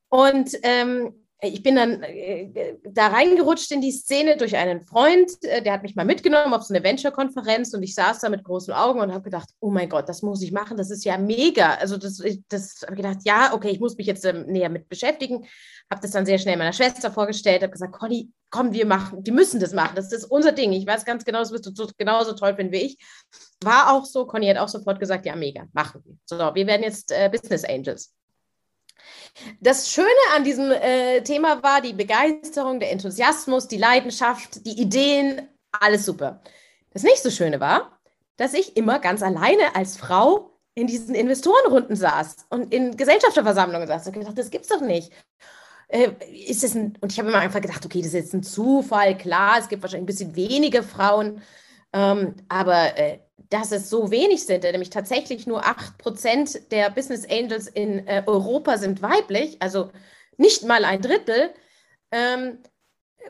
Und 0.09 0.51
ähm, 0.63 1.15
ich 1.43 1.63
bin 1.63 1.77
dann 1.77 2.03
äh, 2.03 2.77
da 2.85 3.09
reingerutscht 3.09 3.71
in 3.73 3.81
die 3.81 3.93
Szene 3.93 4.37
durch 4.37 4.57
einen 4.57 4.83
Freund, 4.83 5.31
äh, 5.43 5.63
der 5.63 5.73
hat 5.73 5.83
mich 5.83 5.95
mal 5.95 6.05
mitgenommen 6.05 6.53
auf 6.53 6.63
so 6.63 6.75
eine 6.75 6.85
Venture-Konferenz 6.85 7.73
und 7.73 7.83
ich 7.83 7.95
saß 7.95 8.21
da 8.21 8.29
mit 8.29 8.45
großen 8.45 8.75
Augen 8.75 9.01
und 9.01 9.13
habe 9.13 9.25
gedacht, 9.25 9.49
oh 9.61 9.71
mein 9.71 9.89
Gott, 9.89 10.09
das 10.09 10.23
muss 10.23 10.43
ich 10.43 10.53
machen, 10.53 10.77
das 10.77 10.91
ist 10.91 11.05
ja 11.05 11.17
mega. 11.17 11.75
Also 11.75 11.97
das, 11.97 12.23
das 12.49 12.83
habe 12.83 12.95
ich 12.95 13.03
gedacht, 13.03 13.19
ja, 13.25 13.55
okay, 13.55 13.71
ich 13.71 13.81
muss 13.81 13.97
mich 13.97 14.07
jetzt 14.07 14.25
ähm, 14.25 14.47
näher 14.47 14.69
mit 14.69 14.89
beschäftigen. 14.89 15.47
Habe 15.91 16.03
das 16.03 16.11
dann 16.11 16.27
sehr 16.27 16.39
schnell 16.39 16.57
meiner 16.57 16.73
Schwester 16.73 17.11
vorgestellt, 17.11 17.63
habe 17.63 17.73
gesagt, 17.73 17.95
Conny, 17.95 18.31
komm, 18.51 18.73
wir 18.73 18.87
machen, 18.87 19.25
die 19.25 19.33
müssen 19.33 19.61
das 19.61 19.73
machen, 19.73 19.97
das 19.97 20.13
ist 20.13 20.25
unser 20.25 20.53
Ding. 20.53 20.73
Ich 20.73 20.87
weiß 20.87 21.05
ganz 21.05 21.25
genau, 21.25 21.39
das 21.39 21.53
wirst 21.53 21.67
du 21.67 21.87
genauso 21.97 22.35
toll 22.35 22.55
finden 22.55 22.73
wie 22.73 22.83
ich. 22.83 22.99
War 23.63 23.93
auch 23.93 24.05
so, 24.05 24.27
Conny 24.27 24.47
hat 24.49 24.59
auch 24.59 24.69
sofort 24.69 25.01
gesagt, 25.01 25.25
ja, 25.25 25.37
mega, 25.37 25.67
machen 25.73 26.03
wir. 26.05 26.17
So, 26.27 26.37
wir 26.37 26.67
werden 26.67 26.83
jetzt 26.83 27.13
äh, 27.13 27.31
Business 27.31 27.65
Angels. 27.65 28.13
Das 29.61 29.91
Schöne 29.91 30.09
an 30.35 30.45
diesem 30.45 30.71
äh, 30.71 31.23
Thema 31.23 31.63
war 31.63 31.81
die 31.81 31.93
Begeisterung, 31.93 32.81
der 32.81 32.93
Enthusiasmus, 32.93 33.69
die 33.69 33.79
Leidenschaft, 33.79 34.67
die 34.67 34.81
Ideen, 34.81 35.49
alles 35.73 36.05
super. 36.05 36.43
Das 36.91 37.03
nicht 37.03 37.23
so 37.23 37.31
Schöne 37.31 37.61
war, 37.61 37.99
dass 38.37 38.55
ich 38.55 38.77
immer 38.77 38.99
ganz 38.99 39.23
alleine 39.23 39.75
als 39.75 39.97
Frau 39.97 40.59
in 40.75 40.87
diesen 40.87 41.15
Investorenrunden 41.15 41.97
saß 41.97 42.47
und 42.49 42.73
in 42.73 42.97
Gesellschafterversammlungen 42.97 43.87
saß. 43.87 44.07
Und 44.07 44.13
gedacht, 44.15 44.39
das 44.39 44.51
gibt's 44.51 44.69
doch 44.69 44.81
nicht. 44.81 45.13
Äh, 45.89 46.11
ist 46.47 46.65
es 46.65 46.75
ein, 46.75 46.97
und 47.01 47.13
ich 47.13 47.19
habe 47.19 47.29
immer 47.29 47.39
einfach 47.39 47.61
gedacht, 47.61 47.85
okay, 47.85 47.99
das 47.99 48.09
ist 48.09 48.15
jetzt 48.15 48.35
ein 48.35 48.43
Zufall, 48.43 49.17
klar, 49.17 49.59
es 49.59 49.69
gibt 49.69 49.83
wahrscheinlich 49.83 50.05
ein 50.05 50.07
bisschen 50.07 50.37
wenige 50.37 50.83
Frauen, 50.83 51.43
ähm, 51.93 52.37
aber 52.49 52.97
äh, 52.97 53.19
dass 53.51 53.73
es 53.73 53.91
so 53.91 54.11
wenig 54.11 54.47
sind, 54.47 54.63
nämlich 54.63 54.91
tatsächlich 54.91 55.47
nur 55.47 55.65
8% 55.65 56.69
der 56.71 56.91
Business 56.91 57.29
Angels 57.29 57.67
in 57.67 58.07
äh, 58.07 58.23
Europa 58.27 58.79
sind 58.79 59.03
weiblich, 59.03 59.61
also 59.61 59.91
nicht 60.37 60.65
mal 60.65 60.85
ein 60.85 61.03
Drittel, 61.03 61.51
ähm, 62.13 62.59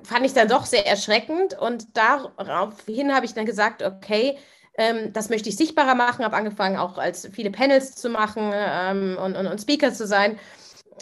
fand 0.02 0.24
ich 0.24 0.32
dann 0.32 0.48
doch 0.48 0.66
sehr 0.66 0.86
erschreckend. 0.86 1.58
Und 1.58 1.96
daraufhin 1.96 3.14
habe 3.14 3.26
ich 3.26 3.34
dann 3.34 3.46
gesagt, 3.46 3.82
okay, 3.82 4.38
ähm, 4.78 5.12
das 5.12 5.30
möchte 5.30 5.48
ich 5.48 5.56
sichtbarer 5.56 5.94
machen, 5.94 6.24
habe 6.24 6.36
angefangen 6.36 6.76
auch 6.76 6.98
als 6.98 7.28
viele 7.32 7.50
Panels 7.50 7.96
zu 7.96 8.08
machen 8.08 8.52
ähm, 8.54 9.18
und, 9.22 9.36
und, 9.36 9.46
und 9.46 9.60
Speaker 9.60 9.92
zu 9.92 10.06
sein, 10.06 10.38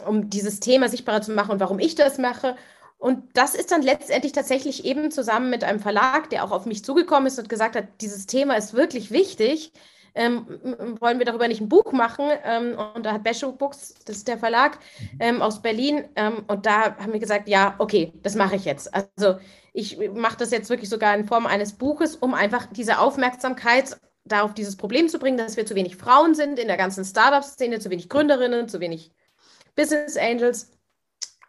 um 0.06 0.30
dieses 0.30 0.60
Thema 0.60 0.88
sichtbarer 0.88 1.22
zu 1.22 1.32
machen 1.32 1.52
und 1.52 1.60
warum 1.60 1.78
ich 1.78 1.94
das 1.94 2.18
mache. 2.18 2.56
Und 2.99 3.25
das 3.35 3.55
ist 3.55 3.71
dann 3.71 3.83
letztendlich 3.83 4.33
tatsächlich 4.33 4.85
eben 4.85 5.11
zusammen 5.12 5.50
mit 5.50 5.62
einem 5.62 5.78
Verlag, 5.78 6.31
der 6.31 6.45
auch 6.45 6.50
auf 6.50 6.67
mich 6.67 6.85
zugekommen 6.85 7.28
ist 7.28 7.38
und 7.38 7.49
gesagt 7.49 7.76
hat, 7.76 7.87
dieses 8.00 8.26
Thema 8.26 8.57
ist 8.57 8.75
wirklich 8.75 9.12
wichtig. 9.12 9.73
Ähm, 10.17 10.47
wollen 10.99 11.21
wir 11.21 11.26
darüber 11.26 11.47
nicht 11.47 11.61
ein 11.61 11.69
Buch 11.69 11.93
machen? 11.93 12.28
Ähm, 12.45 12.76
und 12.95 13.07
da 13.07 13.12
hat 13.12 13.23
Bescho 13.23 13.52
Books, 13.52 13.95
das 14.05 14.17
ist 14.17 14.28
der 14.28 14.37
Verlag 14.37 14.78
mhm. 15.00 15.19
ähm, 15.21 15.43
aus 15.43 15.62
Berlin, 15.62 16.09
ähm, 16.17 16.45
und 16.49 16.67
da 16.67 16.97
haben 16.97 17.12
wir 17.12 17.21
gesagt, 17.21 17.49
ja, 17.49 17.76
okay, 17.78 18.12
das 18.23 18.35
mache 18.35 18.57
ich 18.57 18.64
jetzt. 18.64 18.93
Also 18.93 19.38
ich 19.73 19.97
mache 20.14 20.38
das 20.38 20.50
jetzt 20.50 20.71
wirklich 20.71 20.88
sogar 20.90 21.14
in 21.14 21.25
Form 21.25 21.47
eines 21.47 21.75
Buches, 21.75 22.17
um 22.17 22.35
einfach 22.35 22.67
diese 22.67 22.99
Aufmerksamkeit 22.99 23.97
darauf 24.25 24.55
dieses 24.55 24.76
Problem 24.76 25.09
zu 25.09 25.21
bringen, 25.21 25.38
dass 25.38 25.57
wir 25.57 25.67
zu 25.67 25.76
wenig 25.76 25.97
Frauen 25.97 26.35
sind 26.35 26.59
in 26.59 26.67
der 26.67 26.76
ganzen 26.76 27.05
Startup-Szene, 27.05 27.78
zu 27.78 27.88
wenig 27.90 28.09
Gründerinnen, 28.09 28.69
zu 28.69 28.81
wenig 28.81 29.12
Business 29.76 30.17
Angels. 30.17 30.73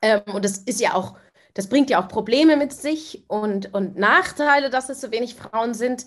Ähm, 0.03 0.22
und 0.32 0.46
das 0.46 0.60
ist 0.60 0.79
ja 0.79 0.94
auch 0.94 1.15
das 1.53 1.68
bringt 1.68 1.89
ja 1.89 2.01
auch 2.01 2.08
Probleme 2.08 2.58
mit 2.58 2.74
sich 2.74 3.24
und, 3.27 3.74
und 3.74 3.98
Nachteile, 3.98 4.70
dass 4.70 4.89
es 4.89 5.01
so 5.01 5.12
wenig 5.12 5.36
Frauen 5.36 5.74
sind. 5.74 6.06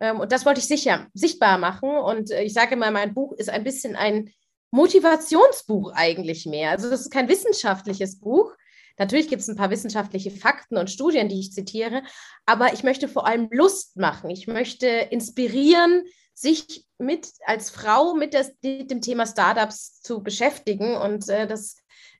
Ähm, 0.00 0.20
und 0.20 0.32
das 0.32 0.46
wollte 0.46 0.60
ich 0.60 0.66
sicher 0.66 1.06
sichtbar 1.14 1.58
machen. 1.58 1.90
Und 1.90 2.30
äh, 2.30 2.42
ich 2.42 2.52
sage 2.52 2.76
mal, 2.76 2.90
mein 2.90 3.14
Buch 3.14 3.32
ist 3.32 3.50
ein 3.50 3.64
bisschen 3.64 3.96
ein 3.96 4.30
Motivationsbuch 4.70 5.92
eigentlich 5.94 6.46
mehr. 6.46 6.70
Also 6.70 6.90
das 6.90 7.02
ist 7.02 7.10
kein 7.10 7.28
wissenschaftliches 7.28 8.20
Buch. 8.20 8.54
Natürlich 8.98 9.28
gibt 9.28 9.42
es 9.42 9.48
ein 9.48 9.56
paar 9.56 9.70
wissenschaftliche 9.70 10.30
Fakten 10.30 10.76
und 10.76 10.90
Studien, 10.90 11.28
die 11.28 11.40
ich 11.40 11.52
zitiere, 11.52 12.02
aber 12.44 12.74
ich 12.74 12.82
möchte 12.82 13.08
vor 13.08 13.26
allem 13.26 13.48
Lust 13.50 13.96
machen. 13.96 14.28
Ich 14.28 14.46
möchte 14.46 14.86
inspirieren, 14.86 16.04
sich 16.34 16.86
mit 16.98 17.28
als 17.44 17.70
Frau 17.70 18.14
mit, 18.14 18.34
das, 18.34 18.52
mit 18.62 18.90
dem 18.90 19.00
Thema 19.00 19.26
Startups 19.26 20.00
zu 20.00 20.22
beschäftigen 20.22 20.96
und 20.96 21.28
äh, 21.28 21.46
das 21.46 21.76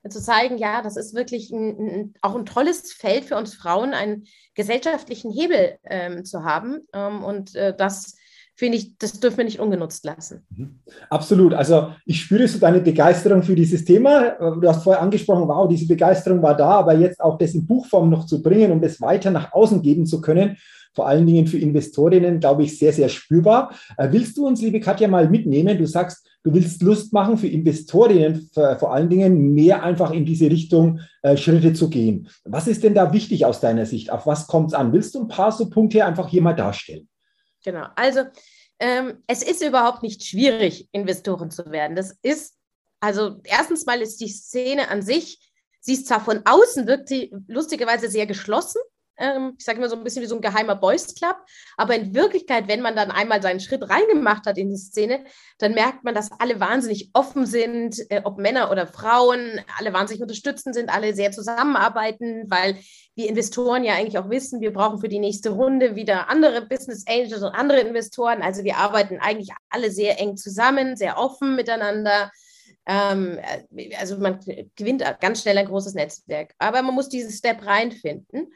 zu 0.08 0.20
zeigen, 0.20 0.56
ja, 0.58 0.82
das 0.82 0.96
ist 0.96 1.14
wirklich 1.14 1.50
ein, 1.50 1.78
ein, 1.78 2.14
auch 2.22 2.34
ein 2.34 2.46
tolles 2.46 2.92
Feld 2.92 3.24
für 3.24 3.36
uns 3.36 3.54
Frauen, 3.54 3.92
einen 3.92 4.24
gesellschaftlichen 4.54 5.30
Hebel 5.30 5.78
ähm, 5.84 6.24
zu 6.24 6.44
haben. 6.44 6.80
Ähm, 6.94 7.22
und 7.22 7.54
äh, 7.54 7.74
das 7.76 8.16
finde 8.54 8.76
ich, 8.76 8.98
das 8.98 9.18
dürfen 9.20 9.38
wir 9.38 9.44
nicht 9.44 9.60
ungenutzt 9.60 10.04
lassen. 10.04 10.46
Mhm. 10.54 10.80
Absolut. 11.08 11.54
Also 11.54 11.92
ich 12.04 12.20
spüre 12.20 12.46
so 12.46 12.58
deine 12.58 12.80
Begeisterung 12.80 13.42
für 13.42 13.54
dieses 13.54 13.84
Thema. 13.84 14.32
Du 14.60 14.68
hast 14.68 14.84
vorher 14.84 15.02
angesprochen, 15.02 15.48
wow, 15.48 15.66
diese 15.66 15.86
Begeisterung 15.86 16.42
war 16.42 16.56
da, 16.56 16.72
aber 16.72 16.94
jetzt 16.94 17.20
auch 17.20 17.38
das 17.38 17.54
in 17.54 17.66
Buchform 17.66 18.10
noch 18.10 18.26
zu 18.26 18.42
bringen, 18.42 18.70
um 18.70 18.80
das 18.80 19.00
weiter 19.00 19.30
nach 19.30 19.52
außen 19.52 19.80
geben 19.80 20.04
zu 20.04 20.20
können, 20.20 20.58
vor 20.94 21.08
allen 21.08 21.26
Dingen 21.26 21.46
für 21.46 21.58
Investorinnen, 21.58 22.40
glaube 22.40 22.64
ich, 22.64 22.78
sehr, 22.78 22.92
sehr 22.92 23.08
spürbar. 23.08 23.74
Äh, 23.96 24.08
willst 24.10 24.36
du 24.36 24.46
uns, 24.46 24.60
liebe 24.60 24.80
Katja, 24.80 25.08
mal 25.08 25.30
mitnehmen? 25.30 25.78
Du 25.78 25.86
sagst, 25.86 26.26
du 26.42 26.54
willst 26.54 26.82
Lust 26.82 27.12
machen 27.12 27.36
für 27.36 27.48
Investorinnen, 27.48 28.50
vor 28.52 28.94
allen 28.94 29.08
Dingen 29.08 29.54
mehr 29.54 29.82
einfach 29.82 30.10
in 30.10 30.24
diese 30.24 30.50
Richtung 30.50 31.00
äh, 31.22 31.36
Schritte 31.36 31.72
zu 31.72 31.90
gehen. 31.90 32.28
Was 32.44 32.66
ist 32.66 32.82
denn 32.82 32.94
da 32.94 33.12
wichtig 33.12 33.44
aus 33.44 33.60
deiner 33.60 33.86
Sicht? 33.86 34.10
Auf 34.10 34.26
was 34.26 34.46
kommt 34.46 34.68
es 34.68 34.74
an? 34.74 34.92
Willst 34.92 35.14
du 35.14 35.22
ein 35.22 35.28
paar 35.28 35.52
so 35.52 35.68
Punkte 35.68 36.04
einfach 36.04 36.28
hier 36.28 36.42
mal 36.42 36.54
darstellen? 36.54 37.08
Genau, 37.64 37.86
also 37.94 38.20
ähm, 38.78 39.22
es 39.26 39.42
ist 39.42 39.62
überhaupt 39.62 40.02
nicht 40.02 40.24
schwierig, 40.24 40.88
Investoren 40.92 41.50
zu 41.50 41.70
werden. 41.70 41.94
Das 41.94 42.16
ist, 42.22 42.56
also 43.00 43.40
erstens 43.44 43.84
mal 43.84 44.00
ist 44.00 44.20
die 44.20 44.28
Szene 44.28 44.88
an 44.88 45.02
sich, 45.02 45.52
sie 45.80 45.92
ist 45.92 46.06
zwar 46.06 46.24
von 46.24 46.40
außen, 46.44 46.86
wirkt 46.86 47.08
sie 47.08 47.34
lustigerweise 47.46 48.08
sehr 48.08 48.26
geschlossen, 48.26 48.80
ähm, 49.18 49.54
ich 49.58 49.64
sage 49.64 49.78
immer 49.78 49.88
so 49.88 49.96
ein 49.96 50.04
bisschen 50.04 50.22
wie 50.22 50.26
so 50.26 50.34
ein 50.34 50.40
geheimer 50.40 50.74
Boys 50.74 51.14
Club. 51.14 51.36
Aber 51.76 51.94
in 51.94 52.14
Wirklichkeit, 52.14 52.68
wenn 52.68 52.80
man 52.80 52.96
dann 52.96 53.10
einmal 53.10 53.42
seinen 53.42 53.60
Schritt 53.60 53.88
reingemacht 53.88 54.46
hat 54.46 54.58
in 54.58 54.70
die 54.70 54.76
Szene, 54.76 55.24
dann 55.58 55.74
merkt 55.74 56.04
man, 56.04 56.14
dass 56.14 56.30
alle 56.38 56.58
wahnsinnig 56.60 57.10
offen 57.12 57.46
sind, 57.46 57.98
äh, 58.10 58.22
ob 58.24 58.38
Männer 58.38 58.70
oder 58.70 58.86
Frauen, 58.86 59.60
alle 59.78 59.92
wahnsinnig 59.92 60.22
unterstützend 60.22 60.74
sind, 60.74 60.88
alle 60.88 61.14
sehr 61.14 61.32
zusammenarbeiten, 61.32 62.44
weil 62.48 62.78
wir 63.14 63.28
Investoren 63.28 63.84
ja 63.84 63.94
eigentlich 63.94 64.18
auch 64.18 64.30
wissen, 64.30 64.60
wir 64.60 64.72
brauchen 64.72 65.00
für 65.00 65.08
die 65.08 65.18
nächste 65.18 65.50
Runde 65.50 65.96
wieder 65.96 66.30
andere 66.30 66.66
Business 66.66 67.04
Angels 67.06 67.42
und 67.42 67.54
andere 67.54 67.80
Investoren. 67.80 68.42
Also 68.42 68.64
wir 68.64 68.78
arbeiten 68.78 69.18
eigentlich 69.20 69.50
alle 69.68 69.90
sehr 69.90 70.18
eng 70.18 70.36
zusammen, 70.36 70.96
sehr 70.96 71.18
offen 71.18 71.56
miteinander 71.56 72.30
ähm, 72.86 73.38
äh, 73.72 73.94
also 73.96 74.18
man 74.18 74.40
gewinnt 74.74 75.04
ganz 75.20 75.42
schnell 75.42 75.58
ein 75.58 75.66
großes 75.66 75.94
Netzwerk. 75.94 76.54
Aber 76.58 76.82
man 76.82 76.94
muss 76.94 77.08
diesen 77.08 77.30
Step 77.30 77.64
reinfinden. 77.64 78.52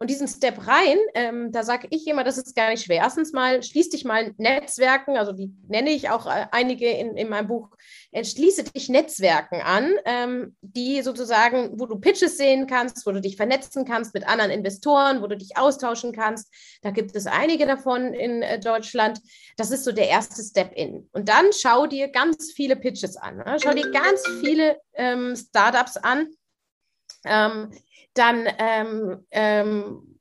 Und 0.00 0.10
diesen 0.10 0.28
Step 0.28 0.66
rein, 0.68 0.96
ähm, 1.14 1.50
da 1.50 1.64
sage 1.64 1.88
ich 1.90 2.06
immer, 2.06 2.22
das 2.22 2.38
ist 2.38 2.54
gar 2.54 2.70
nicht 2.70 2.84
schwer. 2.84 3.02
Erstens 3.02 3.32
mal, 3.32 3.60
schließ 3.62 3.90
dich 3.90 4.04
mal 4.04 4.32
Netzwerken, 4.38 5.16
also 5.16 5.32
die 5.32 5.52
nenne 5.66 5.90
ich 5.90 6.08
auch 6.08 6.26
äh, 6.26 6.46
einige 6.52 6.88
in, 6.88 7.16
in 7.16 7.28
meinem 7.28 7.48
Buch, 7.48 7.70
äh, 8.12 8.24
schließe 8.24 8.62
dich 8.62 8.88
Netzwerken 8.88 9.60
an, 9.60 9.92
ähm, 10.04 10.56
die 10.60 11.02
sozusagen, 11.02 11.80
wo 11.80 11.86
du 11.86 11.98
Pitches 11.98 12.36
sehen 12.36 12.68
kannst, 12.68 13.06
wo 13.06 13.10
du 13.10 13.20
dich 13.20 13.36
vernetzen 13.36 13.84
kannst 13.84 14.14
mit 14.14 14.28
anderen 14.28 14.52
Investoren, 14.52 15.20
wo 15.20 15.26
du 15.26 15.36
dich 15.36 15.56
austauschen 15.56 16.12
kannst. 16.12 16.48
Da 16.82 16.92
gibt 16.92 17.16
es 17.16 17.26
einige 17.26 17.66
davon 17.66 18.14
in 18.14 18.42
äh, 18.42 18.60
Deutschland. 18.60 19.20
Das 19.56 19.72
ist 19.72 19.82
so 19.82 19.90
der 19.90 20.08
erste 20.08 20.42
Step 20.44 20.72
in. 20.76 21.08
Und 21.10 21.28
dann 21.28 21.46
schau 21.52 21.88
dir 21.88 22.06
ganz 22.06 22.52
viele 22.52 22.76
Pitches 22.76 23.16
an. 23.16 23.38
Ne? 23.38 23.56
Schau 23.60 23.72
dir 23.72 23.90
ganz 23.90 24.22
viele 24.40 24.78
ähm, 24.94 25.34
Startups 25.34 25.96
an. 25.96 26.28
Ähm, 27.24 27.72
dann, 28.18 28.48
ähm, 28.58 29.26
ähm, 29.30 30.20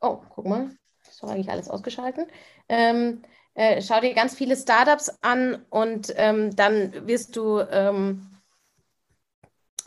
oh, 0.00 0.20
guck 0.30 0.46
mal, 0.46 0.70
ist 1.08 1.22
doch 1.22 1.28
eigentlich 1.28 1.50
alles 1.50 1.68
ausgeschaltet. 1.68 2.28
Ähm, 2.68 3.22
äh, 3.54 3.82
schau 3.82 4.00
dir 4.00 4.14
ganz 4.14 4.34
viele 4.34 4.56
Startups 4.56 5.10
an 5.20 5.64
und 5.70 6.12
ähm, 6.16 6.54
dann 6.56 7.06
wirst 7.06 7.36
du, 7.36 7.60
ähm, 7.60 8.40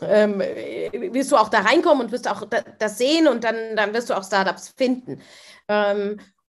ähm, 0.00 0.38
wirst 0.38 1.32
du 1.32 1.36
auch 1.36 1.48
da 1.48 1.60
reinkommen 1.60 2.06
und 2.06 2.12
wirst 2.12 2.28
auch 2.28 2.44
da, 2.44 2.62
das 2.78 2.98
sehen 2.98 3.26
und 3.26 3.44
dann, 3.44 3.76
dann 3.76 3.92
wirst 3.92 4.10
du 4.10 4.14
auch 4.14 4.24
Startups 4.24 4.68
finden. 4.76 5.20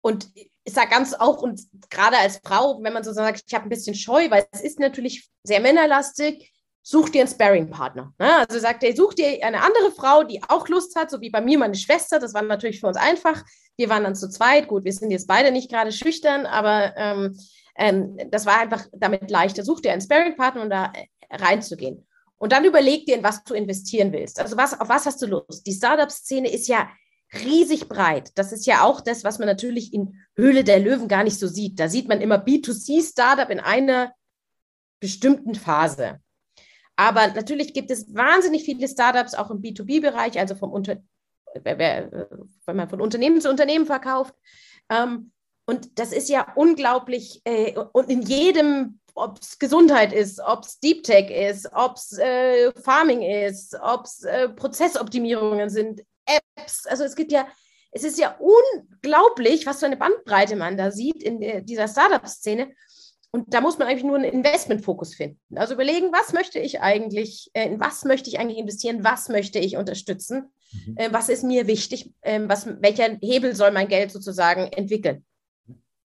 und 0.02 0.28
ich 0.66 0.72
sage 0.72 0.90
ganz 0.90 1.14
auch, 1.14 1.42
und 1.42 1.60
gerade 1.90 2.18
als 2.18 2.40
Frau, 2.44 2.82
wenn 2.82 2.92
man 2.92 3.04
so 3.04 3.12
sagt, 3.12 3.44
ich 3.46 3.54
habe 3.54 3.66
ein 3.66 3.70
bisschen 3.70 3.94
Scheu, 3.94 4.28
weil 4.30 4.46
es 4.50 4.60
ist 4.60 4.80
natürlich 4.80 5.30
sehr 5.44 5.60
männerlastig, 5.60 6.52
such 6.88 7.09
dir 7.09 7.23
einen 7.23 7.28
Sparring-Partner. 7.28 8.14
Ne? 8.16 8.37
Also 8.49 8.61
sagt 8.61 8.85
er, 8.85 8.95
such 8.95 9.14
dir 9.14 9.45
eine 9.45 9.61
andere 9.61 9.90
Frau, 9.90 10.23
die 10.23 10.40
auch 10.47 10.69
Lust 10.69 10.95
hat, 10.95 11.11
so 11.11 11.21
wie 11.21 11.31
bei 11.31 11.40
mir 11.40 11.59
meine 11.59 11.75
Schwester. 11.75 12.21
Das 12.21 12.33
war 12.33 12.43
natürlich 12.43 12.78
für 12.78 12.87
uns 12.87 12.97
einfach. 12.97 13.43
Wir 13.76 13.88
waren 13.88 14.05
dann 14.05 14.14
zu 14.14 14.31
zweit. 14.31 14.69
Gut, 14.69 14.85
wir 14.85 14.93
sind 14.93 15.11
jetzt 15.11 15.26
beide 15.26 15.50
nicht 15.50 15.69
gerade 15.69 15.90
schüchtern, 15.90 16.47
aber 16.47 16.97
ähm, 16.97 17.37
ähm, 17.75 18.16
das 18.31 18.47
war 18.47 18.61
einfach 18.61 18.87
damit 18.93 19.33
leichter. 19.33 19.64
Such 19.64 19.81
dir 19.81 19.90
einen 19.90 20.00
Sparring-Partner, 20.00 20.62
um 20.62 20.71
da 20.71 20.93
äh, 20.95 21.35
reinzugehen. 21.35 22.07
Und 22.37 22.52
dann 22.52 22.64
überleg 22.64 23.05
dir, 23.05 23.16
in 23.16 23.25
was 23.25 23.43
du 23.43 23.55
investieren 23.55 24.12
willst. 24.12 24.38
Also 24.38 24.57
was, 24.57 24.81
auf 24.81 24.88
was 24.88 25.07
hast 25.07 25.21
du 25.21 25.26
Lust? 25.26 25.66
Die 25.66 25.73
Startup-Szene 25.73 26.49
ist 26.52 26.69
ja 26.69 26.88
riesig 27.35 27.88
breit. 27.88 28.31
Das 28.37 28.52
ist 28.52 28.64
ja 28.64 28.85
auch 28.85 29.00
das, 29.00 29.25
was 29.25 29.40
man 29.40 29.49
natürlich 29.49 29.93
in 29.93 30.14
Höhle 30.37 30.62
der 30.62 30.78
Löwen 30.78 31.09
gar 31.09 31.25
nicht 31.25 31.40
so 31.40 31.49
sieht. 31.49 31.81
Da 31.81 31.88
sieht 31.88 32.07
man 32.07 32.21
immer 32.21 32.37
B2C-Startup 32.37 33.50
in 33.50 33.59
einer 33.59 34.12
bestimmten 35.00 35.57
Phase. 35.57 36.21
Aber 36.96 37.28
natürlich 37.28 37.74
gibt 37.74 37.90
es 37.90 38.14
wahnsinnig 38.14 38.64
viele 38.64 38.88
Startups 38.88 39.34
auch 39.34 39.50
im 39.50 39.60
B2B-Bereich, 39.60 40.38
also 40.38 40.54
vom 40.54 40.72
Unter 40.72 40.96
wenn 41.64 42.76
man 42.76 42.88
von 42.88 43.00
Unternehmen 43.00 43.40
zu 43.40 43.48
Unternehmen 43.48 43.86
verkauft. 43.86 44.34
Ähm, 44.90 45.32
und 45.66 45.98
das 45.98 46.12
ist 46.12 46.28
ja 46.28 46.52
unglaublich. 46.54 47.40
Äh, 47.44 47.74
und 47.92 48.10
in 48.10 48.22
jedem, 48.22 49.00
ob 49.14 49.40
es 49.40 49.58
Gesundheit 49.58 50.12
ist, 50.12 50.40
ob 50.40 50.64
es 50.64 50.78
Deep 50.80 51.02
Tech 51.02 51.30
ist, 51.30 51.70
ob 51.72 51.96
es 51.96 52.18
äh, 52.18 52.72
Farming 52.82 53.22
ist, 53.22 53.76
ob 53.80 54.04
es 54.04 54.22
äh, 54.22 54.48
Prozessoptimierungen 54.48 55.70
sind, 55.70 56.02
Apps. 56.26 56.86
Also 56.86 57.04
es 57.04 57.16
gibt 57.16 57.32
ja, 57.32 57.46
es 57.90 58.04
ist 58.04 58.18
ja 58.18 58.38
unglaublich, 58.38 59.66
was 59.66 59.80
für 59.80 59.86
eine 59.86 59.96
Bandbreite 59.96 60.56
man 60.56 60.76
da 60.76 60.90
sieht 60.90 61.22
in 61.22 61.64
dieser 61.64 61.88
Startup-Szene. 61.88 62.74
Und 63.37 63.52
da 63.52 63.61
muss 63.61 63.78
man 63.78 63.87
eigentlich 63.87 64.05
nur 64.05 64.16
einen 64.16 64.25
Investmentfokus 64.25 65.14
finden. 65.14 65.38
Also 65.57 65.75
überlegen, 65.75 66.07
was 66.11 66.33
möchte 66.33 66.59
ich 66.59 66.81
eigentlich, 66.81 67.50
äh, 67.52 67.66
in 67.66 67.78
was 67.78 68.07
möchte 68.07 68.31
ich 68.31 68.38
eigentlich 68.38 68.57
investieren, 68.57 69.05
was 69.05 69.28
möchte 69.28 69.59
ich 69.59 69.76
unterstützen, 69.76 70.47
mhm. 70.73 70.97
Äh, 70.97 71.12
was 71.12 71.28
ist 71.28 71.45
mir 71.45 71.66
wichtig, 71.66 72.14
ähm, 72.23 72.49
was, 72.49 72.66
welcher 72.81 73.19
Hebel 73.21 73.55
soll 73.55 73.73
mein 73.73 73.88
Geld 73.88 74.11
sozusagen 74.11 74.73
entwickeln 74.73 75.23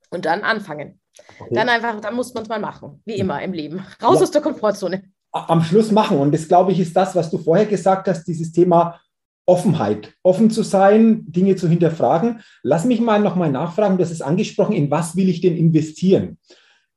und 0.10 0.26
dann 0.26 0.42
anfangen. 0.42 1.00
Okay. 1.40 1.56
Dann 1.56 1.70
einfach, 1.70 2.02
dann 2.02 2.16
muss 2.16 2.34
man 2.34 2.44
es 2.44 2.50
mal 2.50 2.60
machen, 2.60 3.02
wie 3.06 3.16
immer 3.16 3.42
im 3.42 3.54
Leben. 3.54 3.80
Raus 4.04 4.18
ja. 4.18 4.24
aus 4.24 4.32
der 4.32 4.42
Komfortzone. 4.42 5.04
Am 5.32 5.64
Schluss 5.64 5.90
machen. 5.90 6.18
Und 6.18 6.34
das, 6.34 6.50
glaube 6.50 6.74
ich, 6.74 6.82
ist 6.82 6.94
das, 6.98 7.16
was 7.16 7.30
du 7.32 7.38
vorher 7.38 7.66
gesagt 7.66 8.10
hast, 8.10 8.26
dieses 8.26 8.52
Thema 8.52 9.00
Offenheit. 9.46 10.14
Offen 10.22 10.52
zu 10.52 10.64
sein, 10.64 11.24
Dinge 11.32 11.56
zu 11.56 11.70
hinterfragen. 11.70 12.42
Lass 12.62 12.84
mich 12.84 13.00
mal 13.00 13.22
nochmal 13.22 13.52
nachfragen, 13.52 13.98
das 13.98 14.12
ist 14.12 14.22
angesprochen, 14.22 14.76
in 14.76 14.92
was 14.92 15.16
will 15.16 15.30
ich 15.30 15.40
denn 15.40 15.56
investieren? 15.56 16.38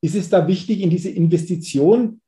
Ist 0.04 0.14
es 0.14 0.28
da 0.28 0.46
wichtig, 0.46 0.82
in 0.82 0.90
diese 0.90 1.08
Investition 1.08 2.20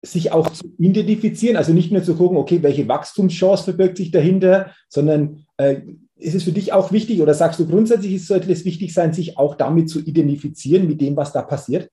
sich 0.00 0.32
auch 0.32 0.48
zu 0.48 0.72
identifizieren, 0.78 1.58
also 1.58 1.74
nicht 1.74 1.92
nur 1.92 2.02
zu 2.02 2.16
gucken, 2.16 2.38
okay, 2.38 2.62
welche 2.62 2.88
Wachstumschance 2.88 3.64
verbirgt 3.64 3.98
sich 3.98 4.10
dahinter, 4.10 4.74
sondern 4.88 5.44
äh, 5.58 5.82
ist 6.16 6.34
es 6.34 6.44
für 6.44 6.52
dich 6.52 6.72
auch 6.72 6.92
wichtig 6.92 7.20
oder 7.20 7.34
sagst 7.34 7.60
du 7.60 7.66
grundsätzlich, 7.66 8.26
sollte 8.26 8.50
es 8.50 8.64
wichtig 8.64 8.94
sein, 8.94 9.12
sich 9.12 9.36
auch 9.36 9.54
damit 9.54 9.90
zu 9.90 10.00
identifizieren, 10.00 10.86
mit 10.86 11.02
dem, 11.02 11.14
was 11.14 11.30
da 11.34 11.42
passiert? 11.42 11.90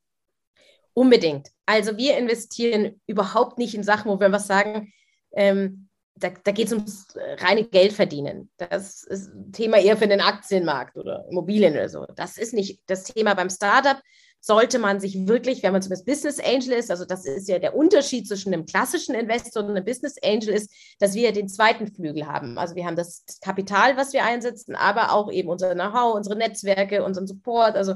Unbedingt. 0.94 1.50
Also 1.66 1.98
wir 1.98 2.16
investieren 2.18 3.02
überhaupt 3.06 3.58
nicht 3.58 3.76
in 3.76 3.84
Sachen, 3.84 4.10
wo 4.10 4.22
wir 4.22 4.32
was 4.32 4.48
sagen, 4.48 4.94
ähm, 5.34 5.90
da, 6.16 6.30
da 6.30 6.52
geht 6.54 6.68
es 6.68 6.72
ums 6.72 7.08
reine 7.40 7.66
Geldverdienen. 7.66 8.50
Das 8.56 9.04
ist 9.04 9.34
ein 9.34 9.52
Thema 9.52 9.78
eher 9.78 9.98
für 9.98 10.08
den 10.08 10.22
Aktienmarkt 10.22 10.96
oder 10.96 11.26
Immobilien 11.30 11.74
oder 11.74 11.90
so. 11.90 12.06
Das 12.16 12.38
ist 12.38 12.54
nicht 12.54 12.82
das 12.88 13.04
Thema 13.04 13.34
beim 13.34 13.50
Startup. 13.50 14.02
Sollte 14.40 14.80
man 14.80 15.00
sich 15.00 15.28
wirklich, 15.28 15.64
wenn 15.64 15.74
man 15.74 15.82
zum 15.82 15.90
Beispiel 15.90 16.14
Business 16.14 16.40
Angel 16.40 16.74
ist, 16.74 16.92
also 16.92 17.06
das 17.06 17.26
ist 17.26 17.50
ja 17.50 17.60
der 17.60 17.76
Unterschied 17.76 18.28
zwischen 18.28 18.54
einem 18.54 18.66
klassischen 18.66 19.16
Investor 19.16 19.64
und 19.64 19.72
einem 19.72 19.84
Business 19.84 20.16
Angel 20.24 20.50
ist, 20.50 20.72
dass 21.00 21.16
wir 21.16 21.32
den 21.32 21.50
zweiten 21.50 21.88
Flügel 21.88 22.28
haben. 22.28 22.58
Also 22.58 22.76
wir 22.76 22.86
haben 22.86 22.96
das 22.96 23.26
Kapital, 23.42 23.98
was 23.98 24.14
wir 24.14 24.24
einsetzen, 24.24 24.76
aber 24.76 25.12
auch 25.12 25.32
eben 25.32 25.50
unser 25.50 25.74
Know-how, 25.74 26.16
unsere 26.16 26.38
Netzwerke, 26.38 27.04
unseren 27.04 27.28
Support. 27.28 27.76
Also 27.76 27.96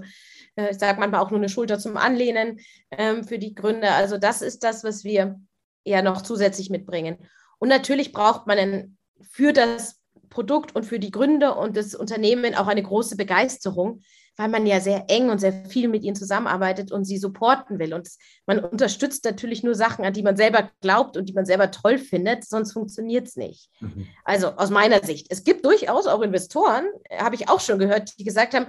äh, 0.55 0.71
ich 0.71 0.79
sage 0.79 1.00
manchmal 1.00 1.21
auch 1.21 1.31
nur 1.31 1.39
eine 1.39 1.50
Schulter 1.50 1.79
zum 1.79 1.98
Anlehnen 1.98 2.60
ähm, 2.91 3.24
für 3.24 3.39
die 3.39 3.55
Gründer. 3.55 3.95
Also 3.95 4.17
das 4.17 4.41
ist 4.41 4.63
das, 4.63 4.83
was 4.83 5.03
wir 5.03 5.39
ja 5.86 6.01
noch 6.01 6.21
zusätzlich 6.21 6.69
mitbringen. 6.69 7.17
Und 7.60 7.69
natürlich 7.69 8.12
braucht 8.12 8.48
man 8.48 8.57
einen, 8.57 8.98
für 9.21 9.53
das 9.53 10.01
Produkt 10.29 10.75
und 10.75 10.86
für 10.86 11.00
die 11.00 11.12
Gründer 11.12 11.57
und 11.57 11.77
das 11.77 11.93
Unternehmen 11.93 12.55
auch 12.55 12.67
eine 12.67 12.81
große 12.81 13.15
Begeisterung, 13.15 14.01
weil 14.41 14.50
man 14.50 14.65
ja 14.65 14.79
sehr 14.79 15.05
eng 15.07 15.29
und 15.29 15.38
sehr 15.38 15.53
viel 15.65 15.88
mit 15.88 16.01
ihnen 16.01 16.15
zusammenarbeitet 16.15 16.91
und 16.91 17.05
sie 17.05 17.19
supporten 17.19 17.77
will. 17.77 17.93
Und 17.93 18.10
man 18.48 18.57
unterstützt 18.57 19.24
natürlich 19.24 19.62
nur 19.62 19.75
Sachen, 19.75 20.03
an 20.03 20.13
die 20.13 20.24
man 20.24 20.36
selber 20.36 20.71
glaubt 20.81 21.15
und 21.15 21.29
die 21.29 21.33
man 21.33 21.45
selber 21.45 21.69
toll 21.69 22.00
findet, 22.00 22.43
sonst 22.45 22.74
funktioniert 22.74 23.27
es 23.27 23.36
nicht. 23.36 23.69
Mhm. 23.81 24.07
Also 24.25 24.48
aus 24.53 24.71
meiner 24.71 25.03
Sicht. 25.03 25.27
Es 25.29 25.43
gibt 25.43 25.63
durchaus 25.63 26.07
auch 26.07 26.21
Investoren, 26.21 26.86
habe 27.15 27.36
ich 27.36 27.50
auch 27.50 27.60
schon 27.60 27.77
gehört, 27.77 28.17
die 28.17 28.24
gesagt 28.24 28.55
haben, 28.55 28.65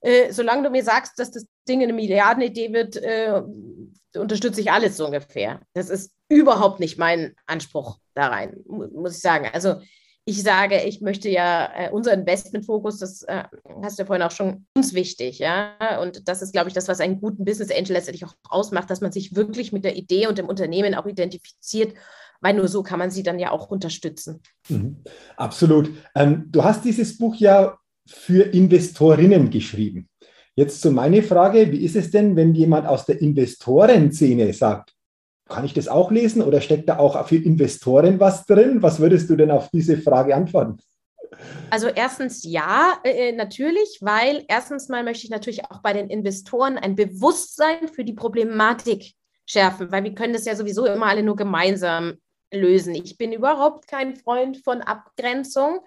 äh, 0.00 0.30
solange 0.30 0.62
du 0.62 0.70
mir 0.70 0.84
sagst, 0.84 1.18
dass 1.18 1.32
das 1.32 1.44
Ding 1.68 1.82
eine 1.82 1.92
Milliardenidee 1.92 2.72
wird, 2.72 2.94
äh, 2.94 3.42
unterstütze 4.16 4.60
ich 4.60 4.70
alles 4.70 4.96
so 4.96 5.06
ungefähr. 5.06 5.60
Das 5.74 5.90
ist 5.90 6.12
überhaupt 6.28 6.78
nicht 6.78 6.98
mein 6.98 7.34
Anspruch 7.46 7.98
da 8.14 8.28
rein, 8.28 8.62
muss 8.64 9.16
ich 9.16 9.22
sagen. 9.22 9.50
Also 9.52 9.80
ich 10.28 10.42
sage, 10.42 10.82
ich 10.82 11.00
möchte 11.00 11.28
ja 11.28 11.70
äh, 11.72 11.90
unser 11.92 12.12
Investmentfokus, 12.12 12.98
das 12.98 13.22
äh, 13.22 13.44
hast 13.80 13.96
du 13.96 14.02
ja 14.02 14.06
vorhin 14.06 14.24
auch 14.24 14.32
schon 14.32 14.66
uns 14.74 14.92
wichtig, 14.92 15.38
ja. 15.38 15.76
Und 16.02 16.28
das 16.28 16.42
ist, 16.42 16.52
glaube 16.52 16.66
ich, 16.66 16.74
das, 16.74 16.88
was 16.88 17.00
einen 17.00 17.20
guten 17.20 17.44
Business 17.44 17.70
Angel 17.70 17.92
letztendlich 17.92 18.24
auch 18.24 18.34
ausmacht, 18.48 18.90
dass 18.90 19.00
man 19.00 19.12
sich 19.12 19.36
wirklich 19.36 19.72
mit 19.72 19.84
der 19.84 19.96
Idee 19.96 20.26
und 20.26 20.36
dem 20.36 20.48
Unternehmen 20.48 20.96
auch 20.96 21.06
identifiziert, 21.06 21.94
weil 22.40 22.54
nur 22.54 22.66
so 22.66 22.82
kann 22.82 22.98
man 22.98 23.12
sie 23.12 23.22
dann 23.22 23.38
ja 23.38 23.52
auch 23.52 23.68
unterstützen. 23.68 24.42
Mhm. 24.68 24.96
Absolut. 25.36 25.90
Ähm, 26.16 26.46
du 26.50 26.64
hast 26.64 26.84
dieses 26.84 27.16
Buch 27.16 27.36
ja 27.36 27.78
für 28.04 28.42
Investorinnen 28.42 29.48
geschrieben. 29.48 30.08
Jetzt 30.56 30.80
zu 30.80 30.90
meiner 30.90 31.22
Frage, 31.22 31.70
wie 31.70 31.84
ist 31.84 31.94
es 31.94 32.10
denn, 32.10 32.34
wenn 32.34 32.52
jemand 32.52 32.88
aus 32.88 33.06
der 33.06 33.20
Investorenszene 33.20 34.52
sagt, 34.52 34.95
kann 35.48 35.64
ich 35.64 35.74
das 35.74 35.88
auch 35.88 36.10
lesen 36.10 36.42
oder 36.42 36.60
steckt 36.60 36.88
da 36.88 36.98
auch 36.98 37.26
für 37.26 37.36
Investoren 37.36 38.18
was 38.18 38.46
drin? 38.46 38.82
Was 38.82 39.00
würdest 39.00 39.30
du 39.30 39.36
denn 39.36 39.50
auf 39.50 39.70
diese 39.70 39.96
Frage 39.96 40.34
antworten? 40.34 40.78
Also 41.70 41.88
erstens 41.88 42.44
ja, 42.44 42.98
äh, 43.04 43.32
natürlich, 43.32 43.98
weil 44.00 44.44
erstens 44.48 44.88
mal 44.88 45.02
möchte 45.02 45.24
ich 45.24 45.30
natürlich 45.30 45.64
auch 45.64 45.82
bei 45.82 45.92
den 45.92 46.08
Investoren 46.08 46.78
ein 46.78 46.94
Bewusstsein 46.94 47.88
für 47.88 48.04
die 48.04 48.12
Problematik 48.12 49.14
schärfen, 49.44 49.90
weil 49.92 50.04
wir 50.04 50.14
können 50.14 50.32
das 50.32 50.44
ja 50.44 50.56
sowieso 50.56 50.86
immer 50.86 51.06
alle 51.06 51.22
nur 51.22 51.36
gemeinsam 51.36 52.14
lösen. 52.52 52.94
Ich 52.94 53.16
bin 53.16 53.32
überhaupt 53.32 53.86
kein 53.88 54.16
Freund 54.16 54.58
von 54.58 54.80
Abgrenzung. 54.82 55.80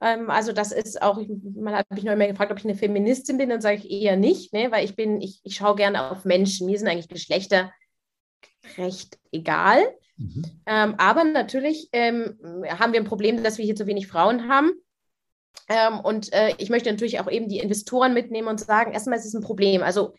Ähm, 0.00 0.30
also 0.30 0.52
das 0.52 0.72
ist 0.72 1.00
auch, 1.00 1.20
man 1.54 1.74
hat 1.74 1.90
mich 1.90 2.04
noch 2.04 2.12
immer 2.12 2.26
gefragt, 2.26 2.52
ob 2.52 2.58
ich 2.58 2.64
eine 2.64 2.74
Feministin 2.74 3.38
bin, 3.38 3.48
dann 3.48 3.60
sage 3.60 3.76
ich 3.76 3.90
eher 3.90 4.16
nicht, 4.16 4.52
ne? 4.52 4.70
weil 4.70 4.84
ich 4.84 4.96
bin, 4.96 5.20
ich, 5.20 5.40
ich 5.44 5.56
schaue 5.56 5.76
gerne 5.76 6.10
auf 6.10 6.24
Menschen. 6.24 6.66
Mir 6.66 6.78
sind 6.78 6.88
eigentlich 6.88 7.08
Geschlechter 7.08 7.72
recht 8.76 9.18
egal. 9.32 9.80
Mhm. 10.16 10.44
Ähm, 10.66 10.94
aber 10.98 11.24
natürlich 11.24 11.88
ähm, 11.92 12.38
haben 12.68 12.92
wir 12.92 13.00
ein 13.00 13.06
Problem, 13.06 13.42
dass 13.42 13.58
wir 13.58 13.64
hier 13.64 13.76
zu 13.76 13.86
wenig 13.86 14.08
Frauen 14.08 14.48
haben. 14.48 14.72
Ähm, 15.68 16.00
und 16.00 16.32
äh, 16.32 16.54
ich 16.58 16.70
möchte 16.70 16.90
natürlich 16.90 17.20
auch 17.20 17.30
eben 17.30 17.48
die 17.48 17.58
Investoren 17.58 18.14
mitnehmen 18.14 18.48
und 18.48 18.60
sagen, 18.60 18.92
erstmal 18.92 19.18
ist 19.18 19.26
es 19.26 19.34
ein 19.34 19.42
Problem. 19.42 19.82
Also 19.82 20.14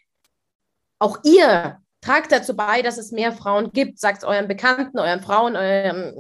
auch 1.00 1.20
ihr 1.24 1.80
tragt 2.02 2.32
dazu 2.32 2.56
bei, 2.56 2.82
dass 2.82 2.98
es 2.98 3.12
mehr 3.12 3.32
Frauen 3.32 3.72
gibt. 3.72 4.00
Sagt 4.00 4.20
es 4.20 4.24
euren 4.24 4.48
Bekannten, 4.48 5.00
euren 5.00 5.22
Frauen, 5.22 5.56
euren, 5.56 6.14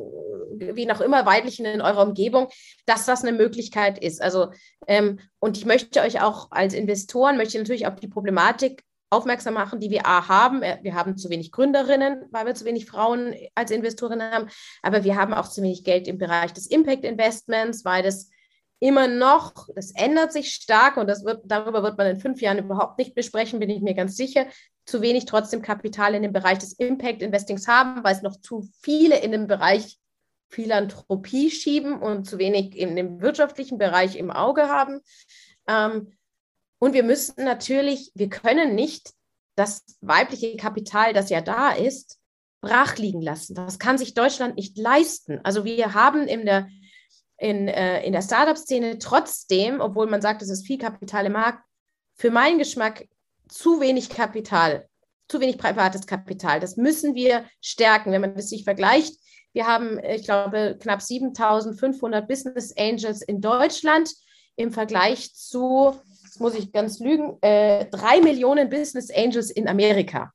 wie 0.58 0.92
auch 0.92 1.02
immer, 1.02 1.26
weiblichen 1.26 1.66
in 1.66 1.82
eurer 1.82 2.04
Umgebung, 2.04 2.50
dass 2.86 3.06
das 3.06 3.24
eine 3.24 3.38
Möglichkeit 3.38 3.98
ist. 4.00 4.22
Also, 4.22 4.52
ähm, 4.88 5.20
und 5.40 5.58
ich 5.58 5.66
möchte 5.66 6.02
euch 6.02 6.22
auch 6.22 6.48
als 6.52 6.74
Investoren, 6.74 7.38
möchte 7.38 7.58
natürlich 7.58 7.88
auf 7.88 7.96
die 7.96 8.08
Problematik 8.08 8.84
aufmerksam 9.10 9.56
machen, 9.56 9.80
die 9.80 9.90
wir 9.90 10.06
A 10.06 10.28
haben. 10.28 10.62
Äh, 10.62 10.80
wir 10.82 10.96
haben 10.96 11.18
zu 11.18 11.30
wenig 11.30 11.52
Gründerinnen, 11.52 12.26
weil 12.32 12.46
wir 12.46 12.56
zu 12.56 12.66
wenig 12.66 12.86
Frauen 12.86 13.34
als 13.56 13.72
Investorinnen 13.72 14.32
haben, 14.32 14.48
aber 14.82 15.04
wir 15.04 15.16
haben 15.16 15.34
auch 15.34 15.48
zu 15.48 15.62
wenig 15.62 15.84
Geld 15.84 16.08
im 16.08 16.18
Bereich 16.18 16.54
des 16.54 16.68
Impact 16.68 17.04
Investments, 17.04 17.86
weil 17.86 18.04
das 18.04 18.30
immer 18.80 19.08
noch, 19.08 19.68
das 19.76 19.92
ändert 19.92 20.32
sich 20.32 20.54
stark 20.54 20.98
und 20.98 21.08
das 21.08 21.26
wird, 21.26 21.42
darüber 21.46 21.84
wird 21.84 21.98
man 21.98 22.08
in 22.08 22.20
fünf 22.20 22.42
Jahren 22.42 22.60
überhaupt 22.60 22.98
nicht 22.98 23.14
besprechen, 23.14 23.60
bin 23.60 23.70
ich 23.70 23.82
mir 23.82 23.94
ganz 23.94 24.16
sicher, 24.16 24.46
zu 24.86 25.02
wenig 25.02 25.26
trotzdem 25.26 25.62
Kapital 25.62 26.16
in 26.16 26.24
dem 26.24 26.32
Bereich 26.32 26.60
des 26.60 26.74
Impact 26.74 27.22
Investings 27.22 27.68
haben, 27.68 28.04
weil 28.04 28.16
es 28.16 28.22
noch 28.22 28.40
zu 28.40 28.70
viele 28.82 29.20
in 29.20 29.32
dem 29.32 29.48
Bereich 29.48 29.98
Philanthropie 30.50 31.52
schieben 31.52 32.02
und 32.02 32.26
zu 32.26 32.40
wenig 32.40 32.76
in 32.76 32.96
dem 32.96 33.22
wirtschaftlichen 33.22 33.78
Bereich 33.78 34.16
im 34.16 34.32
Auge 34.32 34.68
haben. 34.68 35.02
Ähm, 35.68 36.12
und 36.80 36.94
wir 36.94 37.04
müssen 37.04 37.44
natürlich, 37.44 38.12
wir 38.16 38.30
können 38.30 38.74
nicht 38.74 39.14
das 39.56 39.84
weibliche 40.02 40.56
Kapital, 40.56 41.14
das 41.14 41.30
ja 41.30 41.42
da 41.42 41.72
ist, 41.72 42.18
brach 42.62 42.98
liegen 42.98 43.22
lassen. 43.22 43.56
Das 43.56 43.80
kann 43.80 43.98
sich 43.98 44.14
Deutschland 44.14 44.56
nicht 44.56 44.78
leisten. 44.78 45.40
Also 45.44 45.66
wir 45.66 45.94
haben 45.94 46.28
in 46.28 46.46
der, 46.46 46.68
in, 47.38 47.68
äh, 47.68 48.04
in 48.04 48.14
der 48.14 48.22
Startup-Szene 48.22 49.00
trotzdem, 49.00 49.82
obwohl 49.82 50.08
man 50.08 50.22
sagt, 50.22 50.42
es 50.42 50.50
ist 50.50 50.66
viel 50.66 50.78
Kapital 50.78 51.26
im 51.26 51.34
Markt, 51.34 51.64
für 52.16 52.32
meinen 52.32 52.58
Geschmack 52.58 53.08
zu 53.50 53.80
wenig 53.80 54.10
Kapital, 54.10 54.88
zu 55.28 55.40
wenig 55.40 55.58
privates 55.58 56.06
Kapital. 56.06 56.60
Das 56.60 56.78
müssen 56.78 57.16
wir 57.16 57.46
stärken, 57.62 58.12
wenn 58.12 58.22
man 58.22 58.36
das 58.36 58.50
sich 58.50 58.64
vergleicht. 58.64 59.16
Wir 59.54 59.68
haben, 59.68 60.00
ich 60.04 60.24
glaube, 60.24 60.78
knapp 60.80 61.02
7500 61.02 62.28
Business 62.28 62.74
Angels 62.78 63.22
in 63.22 63.42
Deutschland 63.42 64.10
im 64.56 64.72
Vergleich 64.72 65.34
zu 65.34 66.00
muss 66.38 66.54
ich 66.54 66.72
ganz 66.72 67.00
lügen, 67.00 67.38
äh, 67.42 67.86
drei 67.86 68.22
Millionen 68.22 68.70
Business 68.70 69.10
Angels 69.10 69.50
in 69.50 69.68
Amerika. 69.68 70.32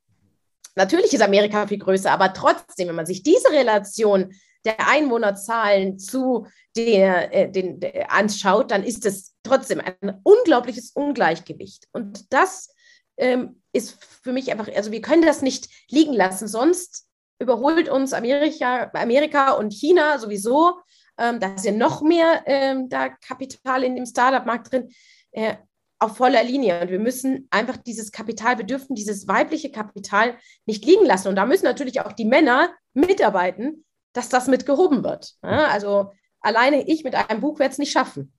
Natürlich 0.76 1.12
ist 1.12 1.22
Amerika 1.22 1.66
viel 1.66 1.78
größer, 1.78 2.11
aber 2.11 2.33
trotzdem, 2.33 2.88
wenn 2.88 2.96
man 2.96 3.07
sich 3.07 3.22
diese 3.22 3.50
Relation 3.50 4.35
der 4.64 4.88
Einwohnerzahlen 4.88 5.98
zu 5.98 6.46
der, 6.76 7.33
äh, 7.33 7.50
den, 7.50 7.80
der, 7.80 8.11
anschaut, 8.11 8.70
dann 8.70 8.83
ist 8.83 9.07
es 9.07 9.35
trotzdem 9.42 9.80
ein 9.80 10.20
unglaubliches 10.22 10.92
Ungleichgewicht. 10.92 11.87
Und 11.92 12.33
das 12.33 12.74
ähm, 13.16 13.62
ist 13.72 14.02
für 14.22 14.33
mich 14.33 14.50
einfach, 14.50 14.68
also 14.74 14.90
wir 14.90 15.00
können 15.00 15.22
das 15.22 15.42
nicht 15.42 15.68
liegen 15.90 16.14
lassen, 16.14 16.48
sonst 16.48 17.07
überholt 17.38 17.88
uns 17.88 18.12
Amerika, 18.12 18.90
Amerika 18.94 19.52
und 19.52 19.72
China 19.72 20.18
sowieso. 20.18 20.78
Ähm, 21.18 21.38
da 21.38 21.54
ist 21.54 21.64
ja 21.64 21.72
noch 21.72 22.02
mehr 22.02 22.42
ähm, 22.46 22.88
da 22.88 23.09
Kapital 23.09 23.85
in 23.85 23.94
dem 23.94 24.07
Startup-Markt 24.07 24.72
drin. 24.72 24.90
Äh, 25.30 25.57
auf 25.98 26.16
voller 26.16 26.42
Linie. 26.44 26.80
Und 26.80 26.90
wir 26.90 26.98
müssen 26.98 27.46
einfach 27.50 27.76
dieses 27.76 28.12
Kapital, 28.12 28.59
wir 28.59 28.66
dürfen 28.66 28.94
dieses 28.94 29.26
weibliche 29.28 29.70
Kapital 29.70 30.37
nicht 30.66 30.85
liegen 30.85 31.07
lassen. 31.07 31.28
Und 31.28 31.37
da 31.37 31.46
müssen 31.46 31.64
natürlich 31.64 32.00
auch 32.00 32.12
die 32.12 32.24
Männer 32.24 32.74
mitarbeiten, 32.92 33.85
dass 34.12 34.28
das 34.28 34.46
mit 34.48 34.66
gehoben 34.66 35.02
wird. 35.02 35.35
Also 35.40 36.12
alleine 36.40 36.87
ich 36.88 37.04
mit 37.04 37.14
einem 37.14 37.40
Buch 37.40 37.59
werde 37.59 37.72
es 37.72 37.78
nicht 37.78 37.92
schaffen. 37.92 38.33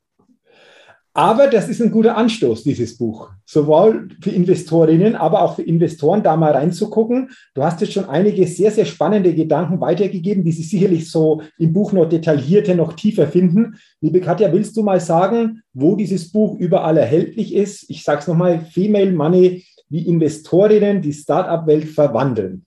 Aber 1.18 1.48
das 1.48 1.70
ist 1.70 1.82
ein 1.82 1.92
guter 1.92 2.18
Anstoß, 2.18 2.64
dieses 2.64 2.98
Buch. 2.98 3.30
Sowohl 3.46 4.10
für 4.22 4.32
Investorinnen, 4.32 5.16
aber 5.16 5.44
auch 5.44 5.56
für 5.56 5.62
Investoren, 5.62 6.22
da 6.22 6.36
mal 6.36 6.52
reinzugucken. 6.52 7.30
Du 7.54 7.64
hast 7.64 7.80
jetzt 7.80 7.94
schon 7.94 8.10
einige 8.10 8.46
sehr, 8.48 8.70
sehr 8.70 8.84
spannende 8.84 9.34
Gedanken 9.34 9.80
weitergegeben, 9.80 10.44
die 10.44 10.52
Sie 10.52 10.64
sicherlich 10.64 11.10
so 11.10 11.42
im 11.58 11.72
Buch 11.72 11.94
noch 11.94 12.10
detaillierter, 12.10 12.76
noch 12.76 12.94
tiefer 12.94 13.28
finden. 13.28 13.76
Liebe 14.02 14.20
Katja, 14.20 14.52
willst 14.52 14.76
du 14.76 14.84
mal 14.84 15.00
sagen, 15.00 15.62
wo 15.74 15.96
dieses 15.96 16.34
Buch 16.34 16.60
überall 16.60 16.98
erhältlich 16.98 17.56
ist? 17.56 17.90
Ich 17.90 18.04
sage 18.04 18.20
es 18.20 18.28
nochmal, 18.28 18.60
Female 18.60 19.14
Money, 19.14 19.64
wie 19.88 20.06
Investorinnen 20.10 21.02
die 21.02 21.14
Startup-Welt 21.14 21.86
verwandeln. 21.86 22.65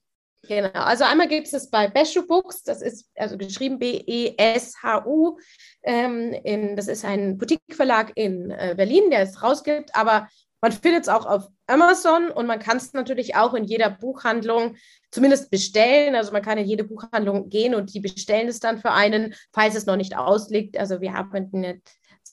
Genau, 0.49 0.71
also 0.73 1.05
einmal 1.05 1.29
gibt 1.29 1.47
es 1.47 1.53
es 1.53 1.69
bei 1.69 1.89
Beshu 1.89 2.27
Books, 2.27 2.63
das 2.63 2.81
ist 2.81 3.11
also 3.17 3.37
geschrieben 3.37 3.79
B-E-S-H-U. 3.79 5.39
Ähm, 5.83 6.75
das 6.75 6.89
ist 6.89 7.05
ein 7.05 7.37
Boutique-Verlag 7.37 8.13
in 8.15 8.51
äh, 8.51 8.75
Berlin, 8.75 9.11
der 9.11 9.21
es 9.21 9.43
rausgibt, 9.43 9.95
aber 9.95 10.27
man 10.63 10.73
findet 10.73 11.03
es 11.03 11.09
auch 11.11 11.27
auf 11.27 11.49
Amazon 11.67 12.31
und 12.31 12.47
man 12.47 12.59
kann 12.59 12.79
es 12.79 12.95
natürlich 12.95 13.37
auch 13.37 13.53
in 13.53 13.65
jeder 13.65 13.91
Buchhandlung 13.91 14.77
zumindest 15.11 15.51
bestellen. 15.51 16.15
Also 16.15 16.33
man 16.33 16.43
kann 16.43 16.57
in 16.57 16.67
jede 16.67 16.85
Buchhandlung 16.85 17.51
gehen 17.51 17.75
und 17.75 17.93
die 17.93 18.01
bestellen 18.01 18.49
es 18.49 18.59
dann 18.59 18.79
für 18.79 18.93
einen, 18.93 19.35
falls 19.53 19.75
es 19.77 19.85
noch 19.85 19.97
nicht 19.97 20.17
ausliegt. 20.17 20.79
Also 20.79 21.03
wir 21.03 21.13
haben 21.13 21.83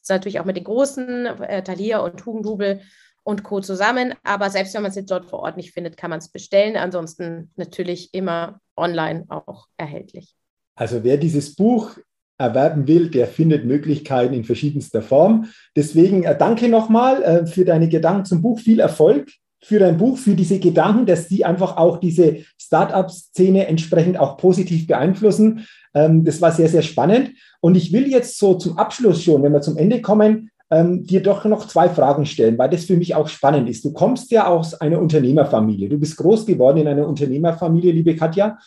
natürlich 0.08 0.40
auch 0.40 0.46
mit 0.46 0.56
den 0.56 0.64
großen, 0.64 1.26
äh, 1.44 1.64
Thalia 1.64 2.00
und 2.00 2.26
Hugendubel 2.26 2.82
und 3.26 3.44
Co. 3.44 3.60
zusammen. 3.60 4.14
Aber 4.24 4.50
selbst 4.50 4.74
wenn 4.74 4.84
man 4.84 4.92
es 4.92 4.96
jetzt 4.96 5.12
dort 5.12 5.26
vor 5.26 5.40
Ort 5.40 5.58
nicht 5.58 5.72
findet, 5.72 5.98
kann 5.98 6.10
man 6.10 6.20
es 6.20 6.30
bestellen. 6.30 6.78
Ansonsten 6.78 7.52
natürlich 7.58 8.14
immer 8.14 8.60
online 8.78 9.26
auch 9.28 9.68
erhältlich. 9.78 10.36
Also 10.76 11.04
wer 11.04 11.18
dieses 11.18 11.56
Buch 11.56 11.98
erwerben 12.38 12.88
will, 12.88 13.10
der 13.10 13.28
findet 13.28 13.66
Möglichkeiten 13.66 14.34
in 14.34 14.44
verschiedenster 14.44 15.02
Form. 15.02 15.50
Deswegen 15.76 16.24
äh, 16.24 16.38
danke 16.38 16.70
nochmal 16.70 17.24
äh, 17.24 17.46
für 17.48 17.66
deine 17.66 17.90
Gedanken 17.90 18.26
zum 18.26 18.42
Buch. 18.42 18.60
Viel 18.60 18.80
Erfolg 18.80 19.30
für 19.64 19.80
dein 19.80 19.98
Buch, 19.98 20.18
für 20.18 20.36
diese 20.36 20.60
Gedanken, 20.60 21.06
dass 21.06 21.28
die 21.28 21.46
einfach 21.46 21.78
auch 21.78 21.98
diese 21.98 22.44
Startup-Szene 22.62 23.68
entsprechend 23.68 24.20
auch 24.20 24.38
positiv 24.38 24.86
beeinflussen. 24.86 25.66
Ähm, 25.96 26.24
das 26.26 26.42
war 26.42 26.52
sehr, 26.52 26.70
sehr 26.70 26.84
spannend. 26.84 27.32
Und 27.62 27.76
ich 27.76 27.92
will 27.92 28.08
jetzt 28.08 28.38
so 28.38 28.54
zum 28.56 28.78
Abschluss 28.78 29.24
schon, 29.24 29.42
wenn 29.42 29.54
wir 29.54 29.62
zum 29.62 29.78
Ende 29.78 30.02
kommen, 30.02 30.52
ähm, 30.72 31.06
dir 31.06 31.22
doch 31.22 31.46
noch 31.46 31.68
zwei 31.68 31.90
Fragen 31.90 32.26
stellen, 32.26 32.58
weil 32.58 32.70
das 32.70 32.86
für 32.86 32.98
mich 32.98 33.16
auch 33.16 33.28
spannend 33.28 33.70
ist. 33.70 33.86
Du 33.86 33.94
kommst 33.94 34.32
ja 34.32 34.48
aus 34.48 34.74
einer 34.74 35.00
Unternehmerfamilie. 35.00 35.90
Du 35.90 35.98
bist 35.98 36.18
groß 36.18 36.46
geworden 36.46 36.80
in 36.80 36.88
einer 36.88 37.08
Unternehmerfamilie, 37.08 37.92
liebe 37.92 38.16
Katja. 38.16 38.58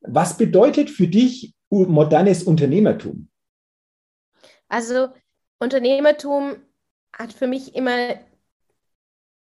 Was 0.00 0.36
bedeutet 0.36 0.90
für 0.90 1.08
dich 1.08 1.54
modernes 1.70 2.42
Unternehmertum? 2.42 3.28
Also 4.68 5.08
Unternehmertum 5.58 6.56
hat 7.12 7.32
für 7.32 7.46
mich 7.46 7.74
immer 7.74 8.16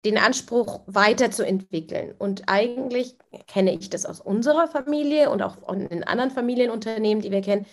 den 0.04 0.16
Anspruch, 0.16 0.80
weiterzuentwickeln. 0.86 2.14
Und 2.18 2.44
eigentlich 2.46 3.16
kenne 3.46 3.74
ich 3.74 3.90
das 3.90 4.06
aus 4.06 4.20
unserer 4.20 4.66
Familie 4.66 5.30
und 5.30 5.42
auch 5.42 5.56
in 5.68 6.04
anderen 6.04 6.30
Familienunternehmen, 6.30 7.22
die 7.22 7.30
wir 7.30 7.42
kennen. 7.42 7.66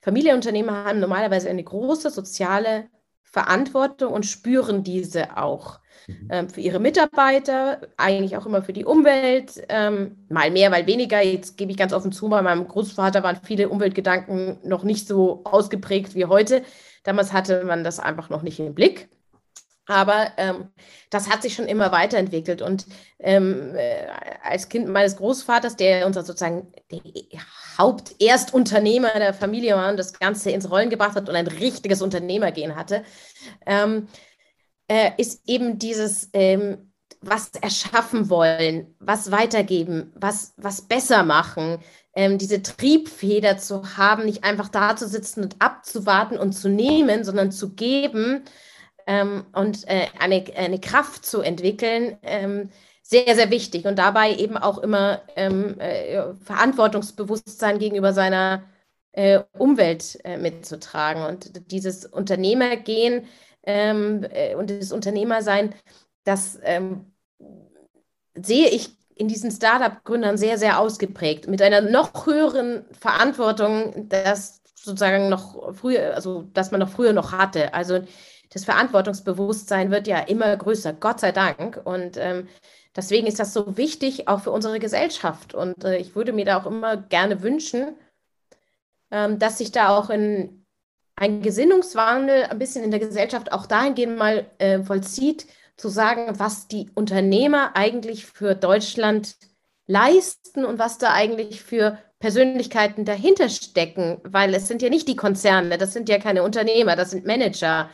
Familienunternehmer 0.00 0.84
haben 0.84 0.98
normalerweise 0.98 1.48
eine 1.48 1.62
große 1.62 2.10
soziale 2.10 2.88
Verantwortung 3.30 4.12
und 4.12 4.26
spüren 4.26 4.82
diese 4.82 5.36
auch 5.36 5.80
mhm. 6.06 6.28
ähm, 6.30 6.48
für 6.48 6.60
ihre 6.60 6.80
Mitarbeiter, 6.80 7.80
eigentlich 7.96 8.36
auch 8.36 8.46
immer 8.46 8.62
für 8.62 8.72
die 8.72 8.84
Umwelt, 8.84 9.62
ähm, 9.68 10.26
mal 10.28 10.50
mehr, 10.50 10.70
mal 10.70 10.86
weniger. 10.86 11.22
Jetzt 11.22 11.56
gebe 11.56 11.70
ich 11.70 11.76
ganz 11.76 11.92
offen 11.92 12.12
zu, 12.12 12.28
bei 12.28 12.42
meinem 12.42 12.66
Großvater 12.66 13.22
waren 13.22 13.38
viele 13.42 13.68
Umweltgedanken 13.68 14.58
noch 14.62 14.82
nicht 14.82 15.06
so 15.06 15.42
ausgeprägt 15.44 16.14
wie 16.14 16.24
heute. 16.24 16.62
Damals 17.04 17.32
hatte 17.32 17.64
man 17.64 17.84
das 17.84 18.00
einfach 18.00 18.30
noch 18.30 18.42
nicht 18.42 18.58
im 18.60 18.74
Blick. 18.74 19.08
Aber 19.86 20.32
ähm, 20.36 20.68
das 21.08 21.30
hat 21.30 21.42
sich 21.42 21.54
schon 21.54 21.66
immer 21.66 21.92
weiterentwickelt. 21.92 22.60
Und 22.60 22.86
ähm, 23.18 23.74
äh, 23.74 24.06
als 24.42 24.68
Kind 24.68 24.86
meines 24.88 25.16
Großvaters, 25.16 25.76
der 25.76 26.06
unser 26.06 26.22
sozusagen 26.24 26.72
der 26.90 27.00
Haupterstunternehmer 27.78 29.10
der 29.14 29.34
Familie 29.34 29.76
war 29.76 29.90
und 29.90 29.98
das 29.98 30.12
Ganze 30.12 30.50
ins 30.50 30.70
Rollen 30.70 30.90
gebracht 30.90 31.14
hat 31.14 31.28
und 31.28 31.36
ein 31.36 31.46
richtiges 31.46 32.02
Unternehmergehen 32.02 32.76
hatte, 32.76 33.04
ähm, 33.66 34.08
äh, 34.88 35.12
ist 35.16 35.48
eben 35.48 35.78
dieses, 35.78 36.28
ähm, 36.32 36.92
was 37.20 37.50
erschaffen 37.50 38.30
wollen, 38.30 38.94
was 39.00 39.30
weitergeben, 39.30 40.12
was, 40.14 40.54
was 40.56 40.82
besser 40.82 41.24
machen, 41.24 41.78
ähm, 42.14 42.38
diese 42.38 42.62
Triebfeder 42.62 43.58
zu 43.58 43.96
haben, 43.96 44.24
nicht 44.24 44.44
einfach 44.44 44.68
da 44.68 44.96
zu 44.96 45.08
sitzen 45.08 45.44
und 45.44 45.56
abzuwarten 45.60 46.38
und 46.38 46.52
zu 46.52 46.68
nehmen, 46.68 47.24
sondern 47.24 47.52
zu 47.52 47.74
geben 47.74 48.42
ähm, 49.06 49.46
und 49.52 49.86
äh, 49.88 50.06
eine, 50.18 50.44
eine 50.56 50.80
Kraft 50.80 51.24
zu 51.24 51.40
entwickeln, 51.40 52.18
ähm, 52.22 52.70
sehr, 53.08 53.34
sehr 53.34 53.50
wichtig. 53.50 53.86
Und 53.86 53.98
dabei 53.98 54.34
eben 54.34 54.58
auch 54.58 54.78
immer 54.78 55.22
ähm, 55.34 55.80
äh, 55.80 56.34
Verantwortungsbewusstsein 56.44 57.78
gegenüber 57.78 58.12
seiner 58.12 58.64
äh, 59.12 59.40
Umwelt 59.56 60.18
äh, 60.24 60.36
mitzutragen. 60.36 61.24
Und 61.24 61.72
dieses 61.72 62.04
Unternehmergehen 62.04 63.26
ähm, 63.62 64.26
äh, 64.30 64.54
und 64.56 64.70
das 64.70 64.92
Unternehmersein, 64.92 65.74
das 66.24 66.58
ähm, 66.62 67.06
sehe 68.34 68.68
ich 68.68 68.90
in 69.14 69.26
diesen 69.26 69.50
Startup-Gründern 69.50 70.36
sehr, 70.36 70.58
sehr 70.58 70.78
ausgeprägt, 70.78 71.48
mit 71.48 71.62
einer 71.62 71.80
noch 71.80 72.26
höheren 72.26 72.84
Verantwortung, 72.92 74.08
das 74.10 74.60
sozusagen 74.74 75.30
noch 75.30 75.74
früher, 75.74 76.14
also 76.14 76.42
dass 76.52 76.70
man 76.70 76.80
noch 76.80 76.90
früher 76.90 77.14
noch 77.14 77.32
hatte. 77.32 77.72
Also 77.72 78.00
das 78.50 78.66
Verantwortungsbewusstsein 78.66 79.90
wird 79.90 80.06
ja 80.06 80.18
immer 80.20 80.54
größer, 80.54 80.92
Gott 80.92 81.20
sei 81.20 81.32
Dank. 81.32 81.80
Und 81.84 82.18
ähm, 82.18 82.48
deswegen 82.98 83.28
ist 83.28 83.38
das 83.38 83.54
so 83.54 83.76
wichtig, 83.76 84.28
auch 84.28 84.40
für 84.40 84.50
unsere 84.50 84.80
Gesellschaft. 84.80 85.54
Und 85.54 85.84
äh, 85.84 85.96
ich 85.98 86.16
würde 86.16 86.32
mir 86.32 86.44
da 86.44 86.60
auch 86.60 86.66
immer 86.66 86.96
gerne 86.96 87.42
wünschen, 87.42 87.94
ähm, 89.10 89.38
dass 89.38 89.58
sich 89.58 89.70
da 89.70 89.96
auch 89.96 90.10
in 90.10 90.66
ein 91.14 91.40
Gesinnungswandel 91.40 92.44
ein 92.44 92.58
bisschen 92.58 92.84
in 92.84 92.90
der 92.90 93.00
Gesellschaft 93.00 93.52
auch 93.52 93.66
dahingehend 93.66 94.18
mal 94.18 94.46
äh, 94.58 94.82
vollzieht, 94.82 95.46
zu 95.76 95.88
sagen, 95.88 96.40
was 96.40 96.66
die 96.66 96.90
Unternehmer 96.94 97.76
eigentlich 97.76 98.26
für 98.26 98.56
Deutschland 98.56 99.36
leisten 99.86 100.64
und 100.64 100.80
was 100.80 100.98
da 100.98 101.12
eigentlich 101.12 101.62
für 101.62 101.98
Persönlichkeiten 102.18 103.04
dahinter 103.04 103.48
stecken, 103.48 104.20
weil 104.24 104.52
es 104.54 104.66
sind 104.66 104.82
ja 104.82 104.90
nicht 104.90 105.06
die 105.06 105.14
Konzerne, 105.14 105.78
das 105.78 105.92
sind 105.92 106.08
ja 106.08 106.18
keine 106.18 106.42
Unternehmer, 106.42 106.96
das 106.96 107.12
sind 107.12 107.26
Manager, 107.26 107.90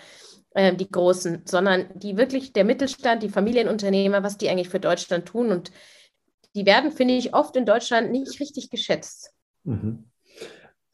äh, 0.54 0.74
die 0.74 0.90
Großen, 0.90 1.42
sondern 1.44 1.86
die 1.94 2.16
wirklich 2.16 2.52
der 2.52 2.64
Mittelstand, 2.64 3.22
die 3.22 3.28
Familienunternehmer, 3.28 4.22
was 4.22 4.38
die 4.38 4.48
eigentlich 4.48 4.68
für 4.68 4.80
Deutschland 4.80 5.26
tun. 5.26 5.50
Und 5.50 5.70
die 6.54 6.64
werden, 6.64 6.92
finde 6.92 7.14
ich, 7.14 7.34
oft 7.34 7.56
in 7.56 7.66
Deutschland 7.66 8.10
nicht 8.10 8.40
richtig 8.40 8.70
geschätzt. 8.70 9.32
Mhm. 9.64 10.04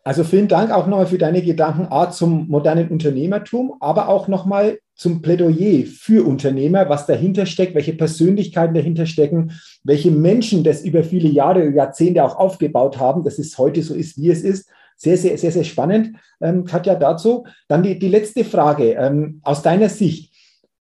Also 0.03 0.25
vielen 0.25 0.49
Dank 0.49 0.71
auch 0.71 0.87
nochmal 0.87 1.07
für 1.07 1.19
deine 1.19 1.43
Gedanken 1.43 1.89
A 1.91 2.11
zum 2.11 2.49
modernen 2.49 2.89
Unternehmertum, 2.89 3.75
aber 3.81 4.09
auch 4.09 4.29
nochmal 4.29 4.79
zum 4.95 5.21
Plädoyer 5.21 5.85
für 5.87 6.27
Unternehmer, 6.27 6.89
was 6.89 7.07
dahinter 7.07 7.45
steckt, 7.45 7.75
welche 7.75 7.93
Persönlichkeiten 7.93 8.75
dahinter 8.75 9.05
stecken, 9.05 9.53
welche 9.85 10.11
Menschen 10.11 10.65
das 10.65 10.83
über 10.83 11.05
viele 11.05 11.29
Jahre, 11.29 11.69
Jahrzehnte 11.69 12.25
auch 12.25 12.37
aufgebaut 12.37 12.99
haben, 12.99 13.25
dass 13.25 13.39
es 13.39 13.59
heute 13.59 13.83
so 13.83 13.95
ist, 13.95 14.17
wie 14.17 14.31
es 14.31 14.43
ist. 14.43 14.71
Sehr, 15.03 15.17
sehr, 15.17 15.39
sehr, 15.39 15.51
sehr 15.51 15.65
spannend, 15.65 16.19
ähm, 16.43 16.65
Katja, 16.65 16.95
dazu. 16.95 17.47
Dann 17.69 17.83
die, 17.83 17.99
die 17.99 18.09
letzte 18.09 18.45
Frage 18.45 18.93
ähm, 18.93 19.41
aus 19.43 19.63
deiner 19.63 19.89
Sicht. 19.89 20.31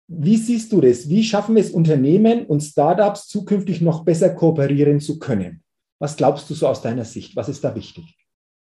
Wie 0.08 0.38
siehst 0.38 0.72
du 0.72 0.80
das? 0.80 1.10
Wie 1.10 1.22
schaffen 1.22 1.58
es 1.58 1.70
Unternehmen 1.70 2.46
und 2.46 2.60
Startups 2.60 3.28
zukünftig 3.28 3.82
noch 3.82 4.04
besser 4.04 4.30
kooperieren 4.30 5.00
zu 5.00 5.18
können? 5.18 5.62
Was 5.98 6.16
glaubst 6.16 6.48
du 6.48 6.54
so 6.54 6.66
aus 6.66 6.80
deiner 6.80 7.04
Sicht? 7.04 7.36
Was 7.36 7.50
ist 7.50 7.62
da 7.62 7.74
wichtig? 7.74 8.16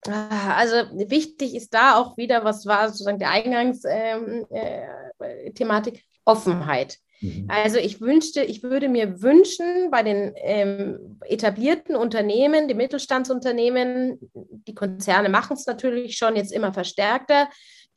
Ah, 0.07 0.55
also 0.55 0.77
wichtig 1.11 1.57
ist 1.57 1.75
da 1.75 1.97
auch 1.97 2.17
wieder, 2.17 2.45
was 2.45 2.65
war 2.67 2.89
sozusagen 2.89 3.19
der 3.19 3.31
Eingangsthematik, 3.31 4.45
ähm, 4.51 6.01
äh, 6.01 6.01
Offenheit. 6.25 6.99
Mhm. 7.21 7.47
Also 7.49 7.79
ich 7.79 8.01
wünschte, 8.01 8.43
ich 8.43 8.63
würde 8.63 8.89
mir 8.89 9.23
wünschen, 9.23 9.91
bei 9.91 10.03
den 10.03 10.33
ähm, 10.37 11.19
etablierten 11.23 11.97
Unternehmen, 11.97 12.69
die 12.69 12.75
Mittelstandsunternehmen, 12.75 14.19
die 14.35 14.75
Konzerne 14.75 15.29
machen 15.29 15.55
es 15.57 15.67
natürlich 15.67 16.17
schon 16.17 16.37
jetzt 16.37 16.53
immer 16.53 16.73
verstärkter. 16.73 17.49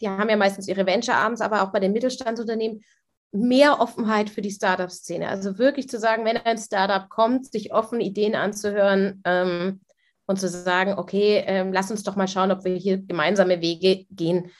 Die 0.02 0.10
haben 0.10 0.30
ja 0.30 0.38
meistens 0.38 0.68
ihre 0.68 0.86
Venture 0.86 1.16
Arms, 1.16 1.42
aber 1.42 1.64
auch 1.64 1.72
bei 1.72 1.80
den 1.80 1.94
Mittelstandsunternehmen 1.94 2.84
mehr 3.32 3.80
Offenheit 3.80 4.30
für 4.30 4.42
die 4.42 4.52
Startup-Szene. 4.52 5.28
Also 5.28 5.58
wirklich 5.58 5.90
zu 5.90 5.98
sagen, 5.98 6.26
wenn 6.26 6.38
ein 6.38 6.58
Startup 6.58 7.10
kommt, 7.10 7.52
sich 7.52 7.74
offen 7.74 8.00
Ideen 8.00 8.36
anzuhören, 8.36 9.22
ähm, 9.26 9.80
und 10.26 10.40
zu 10.40 10.48
sagen, 10.48 10.94
okay, 10.98 11.44
ähm, 11.46 11.74
lass 11.74 11.92
uns 11.92 12.04
doch 12.04 12.16
mal 12.16 12.28
schauen, 12.28 12.52
ob 12.52 12.64
wir 12.64 12.76
hier 12.76 12.98
gemeinsame 12.98 13.62
Wege 13.62 14.06
gehen 14.10 14.52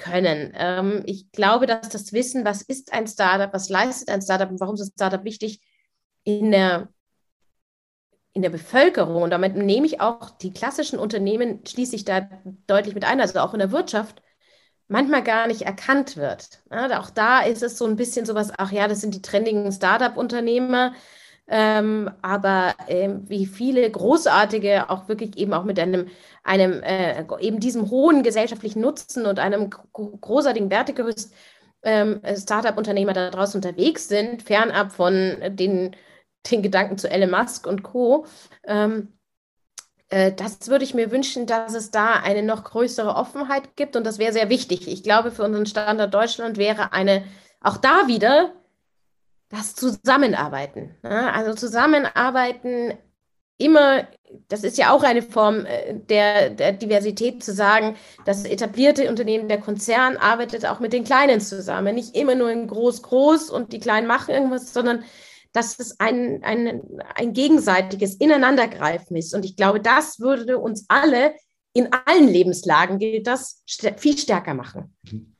können. 0.00 0.52
Ähm, 0.56 1.02
ich 1.06 1.30
glaube, 1.30 1.66
dass 1.66 1.88
das 1.90 2.12
Wissen, 2.12 2.44
was 2.44 2.62
ist 2.62 2.92
ein 2.92 3.06
Startup, 3.06 3.52
was 3.52 3.68
leistet 3.68 4.08
ein 4.10 4.22
Startup 4.22 4.50
und 4.50 4.58
warum 4.60 4.74
ist 4.74 4.80
ein 4.80 4.92
Startup 4.94 5.22
wichtig, 5.24 5.60
in 6.24 6.50
der, 6.50 6.88
in 8.32 8.42
der 8.42 8.50
Bevölkerung, 8.50 9.22
und 9.22 9.30
damit 9.30 9.56
nehme 9.56 9.86
ich 9.86 10.00
auch 10.00 10.30
die 10.30 10.52
klassischen 10.52 10.98
Unternehmen, 10.98 11.60
schließe 11.66 11.96
ich 11.96 12.04
da 12.04 12.28
deutlich 12.66 12.94
mit 12.94 13.04
ein, 13.04 13.20
also 13.20 13.38
auch 13.40 13.52
in 13.52 13.60
der 13.60 13.72
Wirtschaft, 13.72 14.22
manchmal 14.88 15.22
gar 15.22 15.46
nicht 15.46 15.62
erkannt 15.62 16.16
wird. 16.16 16.62
Ja, 16.70 17.00
auch 17.00 17.10
da 17.10 17.40
ist 17.40 17.62
es 17.62 17.78
so 17.78 17.86
ein 17.86 17.96
bisschen 17.96 18.26
sowas, 18.26 18.52
ach 18.56 18.72
ja, 18.72 18.88
das 18.88 19.00
sind 19.00 19.14
die 19.14 19.22
trendigen 19.22 19.70
Startup-Unternehmer, 19.70 20.94
ähm, 21.52 22.08
aber 22.22 22.76
ähm, 22.86 23.28
wie 23.28 23.44
viele 23.44 23.90
großartige, 23.90 24.88
auch 24.88 25.08
wirklich 25.08 25.36
eben 25.36 25.52
auch 25.52 25.64
mit 25.64 25.80
einem, 25.80 26.06
einem 26.44 26.80
äh, 26.82 27.24
eben 27.40 27.58
diesem 27.58 27.90
hohen 27.90 28.22
gesellschaftlichen 28.22 28.80
Nutzen 28.80 29.26
und 29.26 29.40
einem 29.40 29.68
großartigen 29.68 30.70
Wertegerüst 30.70 31.34
ähm, 31.82 32.20
Startup-Unternehmer 32.36 33.14
da 33.14 33.30
draußen 33.30 33.58
unterwegs 33.58 34.06
sind, 34.06 34.44
fernab 34.44 34.92
von 34.92 35.38
den, 35.48 35.96
den 36.48 36.62
Gedanken 36.62 36.98
zu 36.98 37.10
Elon 37.10 37.30
Musk 37.30 37.66
und 37.66 37.82
Co. 37.82 38.26
Ähm, 38.64 39.08
äh, 40.08 40.32
das 40.32 40.68
würde 40.68 40.84
ich 40.84 40.94
mir 40.94 41.10
wünschen, 41.10 41.46
dass 41.46 41.74
es 41.74 41.90
da 41.90 42.12
eine 42.12 42.44
noch 42.44 42.62
größere 42.62 43.16
Offenheit 43.16 43.74
gibt 43.74 43.96
und 43.96 44.04
das 44.04 44.20
wäre 44.20 44.32
sehr 44.32 44.50
wichtig. 44.50 44.86
Ich 44.86 45.02
glaube, 45.02 45.32
für 45.32 45.42
unseren 45.42 45.66
Standort 45.66 46.14
Deutschland 46.14 46.58
wäre 46.58 46.92
eine, 46.92 47.24
auch 47.60 47.76
da 47.76 48.06
wieder, 48.06 48.52
das 49.50 49.74
Zusammenarbeiten. 49.74 50.96
Ne? 51.02 51.32
Also 51.32 51.54
Zusammenarbeiten 51.54 52.94
immer, 53.58 54.08
das 54.48 54.64
ist 54.64 54.78
ja 54.78 54.90
auch 54.92 55.02
eine 55.02 55.22
Form 55.22 55.66
äh, 55.66 55.94
der, 55.94 56.50
der, 56.50 56.72
Diversität 56.72 57.44
zu 57.44 57.52
sagen, 57.52 57.96
das 58.24 58.44
etablierte 58.44 59.08
Unternehmen, 59.10 59.48
der 59.48 59.60
Konzern 59.60 60.16
arbeitet 60.16 60.64
auch 60.64 60.80
mit 60.80 60.94
den 60.94 61.04
Kleinen 61.04 61.40
zusammen. 61.40 61.94
Nicht 61.94 62.16
immer 62.16 62.34
nur 62.34 62.50
in 62.50 62.66
groß, 62.66 63.02
groß 63.02 63.50
und 63.50 63.72
die 63.72 63.80
Kleinen 63.80 64.06
machen 64.06 64.32
irgendwas, 64.32 64.72
sondern 64.72 65.04
dass 65.52 65.78
es 65.78 65.98
ein, 65.98 66.42
ein, 66.42 66.80
ein 67.16 67.32
gegenseitiges 67.32 68.14
Ineinandergreifen 68.14 69.16
ist. 69.16 69.34
Und 69.34 69.44
ich 69.44 69.56
glaube, 69.56 69.80
das 69.80 70.20
würde 70.20 70.58
uns 70.58 70.86
alle 70.88 71.34
in 71.72 71.88
allen 71.92 72.28
Lebenslagen 72.28 72.98
gilt 72.98 73.26
das 73.26 73.62
viel 73.96 74.16
stärker 74.16 74.54
machen. 74.54 74.96
Mhm. 75.02 75.36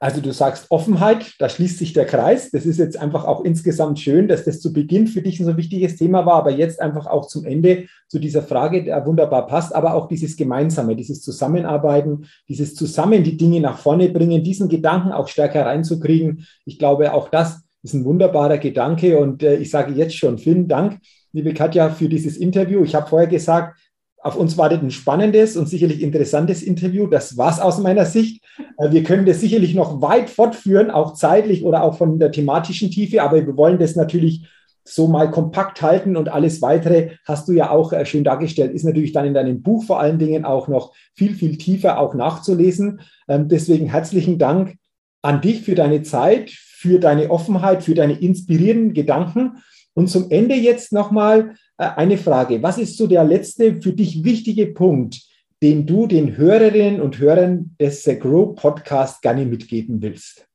Also 0.00 0.20
du 0.20 0.32
sagst 0.32 0.66
Offenheit, 0.70 1.34
da 1.38 1.48
schließt 1.48 1.78
sich 1.78 1.92
der 1.92 2.04
Kreis. 2.04 2.50
Das 2.50 2.66
ist 2.66 2.78
jetzt 2.78 2.96
einfach 2.96 3.24
auch 3.24 3.44
insgesamt 3.44 3.98
schön, 3.98 4.28
dass 4.28 4.44
das 4.44 4.60
zu 4.60 4.72
Beginn 4.72 5.08
für 5.08 5.22
dich 5.22 5.40
ein 5.40 5.46
so 5.46 5.56
wichtiges 5.56 5.96
Thema 5.96 6.24
war, 6.24 6.34
aber 6.34 6.50
jetzt 6.50 6.80
einfach 6.80 7.06
auch 7.06 7.26
zum 7.26 7.44
Ende 7.44 7.86
zu 8.06 8.18
dieser 8.18 8.42
Frage 8.42 8.84
der 8.84 9.04
wunderbar 9.06 9.46
passt, 9.46 9.74
aber 9.74 9.94
auch 9.94 10.06
dieses 10.06 10.36
Gemeinsame, 10.36 10.94
dieses 10.94 11.22
Zusammenarbeiten, 11.22 12.26
dieses 12.48 12.74
Zusammen 12.74 13.24
die 13.24 13.36
Dinge 13.36 13.60
nach 13.60 13.78
vorne 13.78 14.08
bringen, 14.08 14.44
diesen 14.44 14.68
Gedanken 14.68 15.12
auch 15.12 15.28
stärker 15.28 15.66
reinzukriegen. 15.66 16.46
Ich 16.64 16.78
glaube, 16.78 17.12
auch 17.12 17.28
das 17.28 17.62
ist 17.82 17.94
ein 17.94 18.04
wunderbarer 18.04 18.58
Gedanke 18.58 19.18
und 19.18 19.42
äh, 19.42 19.56
ich 19.56 19.70
sage 19.70 19.92
jetzt 19.92 20.16
schon 20.16 20.38
vielen 20.38 20.68
Dank, 20.68 20.98
liebe 21.32 21.54
Katja, 21.54 21.90
für 21.90 22.08
dieses 22.08 22.36
Interview. 22.36 22.82
Ich 22.84 22.94
habe 22.94 23.08
vorher 23.08 23.28
gesagt, 23.28 23.78
auf 24.20 24.36
uns 24.36 24.58
wartet 24.58 24.82
ein 24.82 24.90
spannendes 24.90 25.56
und 25.56 25.68
sicherlich 25.68 26.02
interessantes 26.02 26.62
Interview. 26.62 27.06
Das 27.06 27.36
war 27.36 27.52
es 27.52 27.60
aus 27.60 27.78
meiner 27.78 28.04
Sicht. 28.04 28.44
Äh, 28.78 28.90
wir 28.90 29.02
können 29.02 29.26
das 29.26 29.40
sicherlich 29.40 29.74
noch 29.74 30.02
weit 30.02 30.30
fortführen, 30.30 30.90
auch 30.90 31.14
zeitlich 31.14 31.64
oder 31.64 31.82
auch 31.82 31.96
von 31.96 32.18
der 32.18 32.32
thematischen 32.32 32.90
Tiefe, 32.90 33.22
aber 33.22 33.46
wir 33.46 33.56
wollen 33.56 33.78
das 33.78 33.96
natürlich 33.96 34.46
so 34.84 35.06
mal 35.06 35.30
kompakt 35.30 35.82
halten 35.82 36.16
und 36.16 36.30
alles 36.30 36.62
weitere 36.62 37.10
hast 37.26 37.46
du 37.48 37.52
ja 37.52 37.70
auch 37.70 37.92
äh, 37.92 38.06
schön 38.06 38.24
dargestellt, 38.24 38.72
ist 38.72 38.84
natürlich 38.84 39.12
dann 39.12 39.26
in 39.26 39.34
deinem 39.34 39.62
Buch 39.62 39.84
vor 39.84 40.00
allen 40.00 40.18
Dingen 40.18 40.44
auch 40.44 40.66
noch 40.66 40.94
viel, 41.14 41.34
viel 41.34 41.58
tiefer 41.58 41.98
auch 41.98 42.14
nachzulesen. 42.14 43.00
Ähm, 43.28 43.48
deswegen 43.48 43.86
herzlichen 43.86 44.38
Dank 44.38 44.76
an 45.20 45.40
dich 45.42 45.62
für 45.62 45.74
deine 45.74 46.02
Zeit, 46.02 46.50
für 46.50 46.98
deine 46.98 47.30
Offenheit, 47.30 47.82
für 47.82 47.94
deine 47.94 48.14
inspirierenden 48.14 48.94
Gedanken. 48.94 49.58
Und 49.94 50.08
zum 50.08 50.30
Ende 50.30 50.54
jetzt 50.54 50.92
nochmal 50.92 51.54
eine 51.78 52.18
Frage. 52.18 52.62
Was 52.62 52.78
ist 52.78 52.96
so 52.96 53.06
der 53.06 53.24
letzte 53.24 53.80
für 53.80 53.92
dich 53.92 54.24
wichtige 54.24 54.66
Punkt, 54.66 55.22
den 55.62 55.86
du 55.86 56.06
den 56.06 56.36
Hörerinnen 56.36 57.00
und 57.00 57.18
Hörern 57.18 57.76
des 57.80 58.02
The 58.04 58.18
Grow 58.18 58.54
Podcast 58.54 59.22
gerne 59.22 59.46
mitgeben 59.46 60.02
willst? 60.02 60.47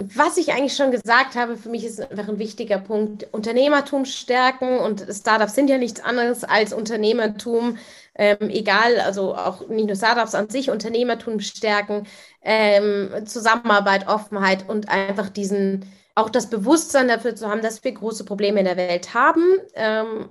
Was 0.00 0.36
ich 0.36 0.52
eigentlich 0.52 0.76
schon 0.76 0.92
gesagt 0.92 1.34
habe, 1.34 1.56
für 1.56 1.70
mich 1.70 1.84
ist 1.84 2.00
einfach 2.00 2.28
ein 2.28 2.38
wichtiger 2.38 2.78
Punkt, 2.78 3.26
Unternehmertum 3.32 4.04
stärken 4.04 4.78
und 4.78 5.04
Startups 5.10 5.56
sind 5.56 5.68
ja 5.68 5.76
nichts 5.76 6.00
anderes 6.00 6.44
als 6.44 6.72
Unternehmertum, 6.72 7.78
ähm, 8.14 8.48
egal, 8.48 9.00
also 9.00 9.34
auch 9.34 9.66
nicht 9.68 9.86
nur 9.86 9.96
Startups 9.96 10.36
an 10.36 10.50
sich, 10.50 10.70
Unternehmertum 10.70 11.40
stärken, 11.40 12.06
ähm, 12.42 13.10
Zusammenarbeit, 13.26 14.06
Offenheit 14.06 14.68
und 14.68 14.88
einfach 14.88 15.30
diesen, 15.30 15.90
auch 16.14 16.30
das 16.30 16.48
Bewusstsein 16.48 17.08
dafür 17.08 17.34
zu 17.34 17.48
haben, 17.48 17.62
dass 17.62 17.82
wir 17.82 17.90
große 17.90 18.24
Probleme 18.24 18.60
in 18.60 18.66
der 18.66 18.76
Welt 18.76 19.14
haben. 19.14 19.42
Ähm, 19.74 20.28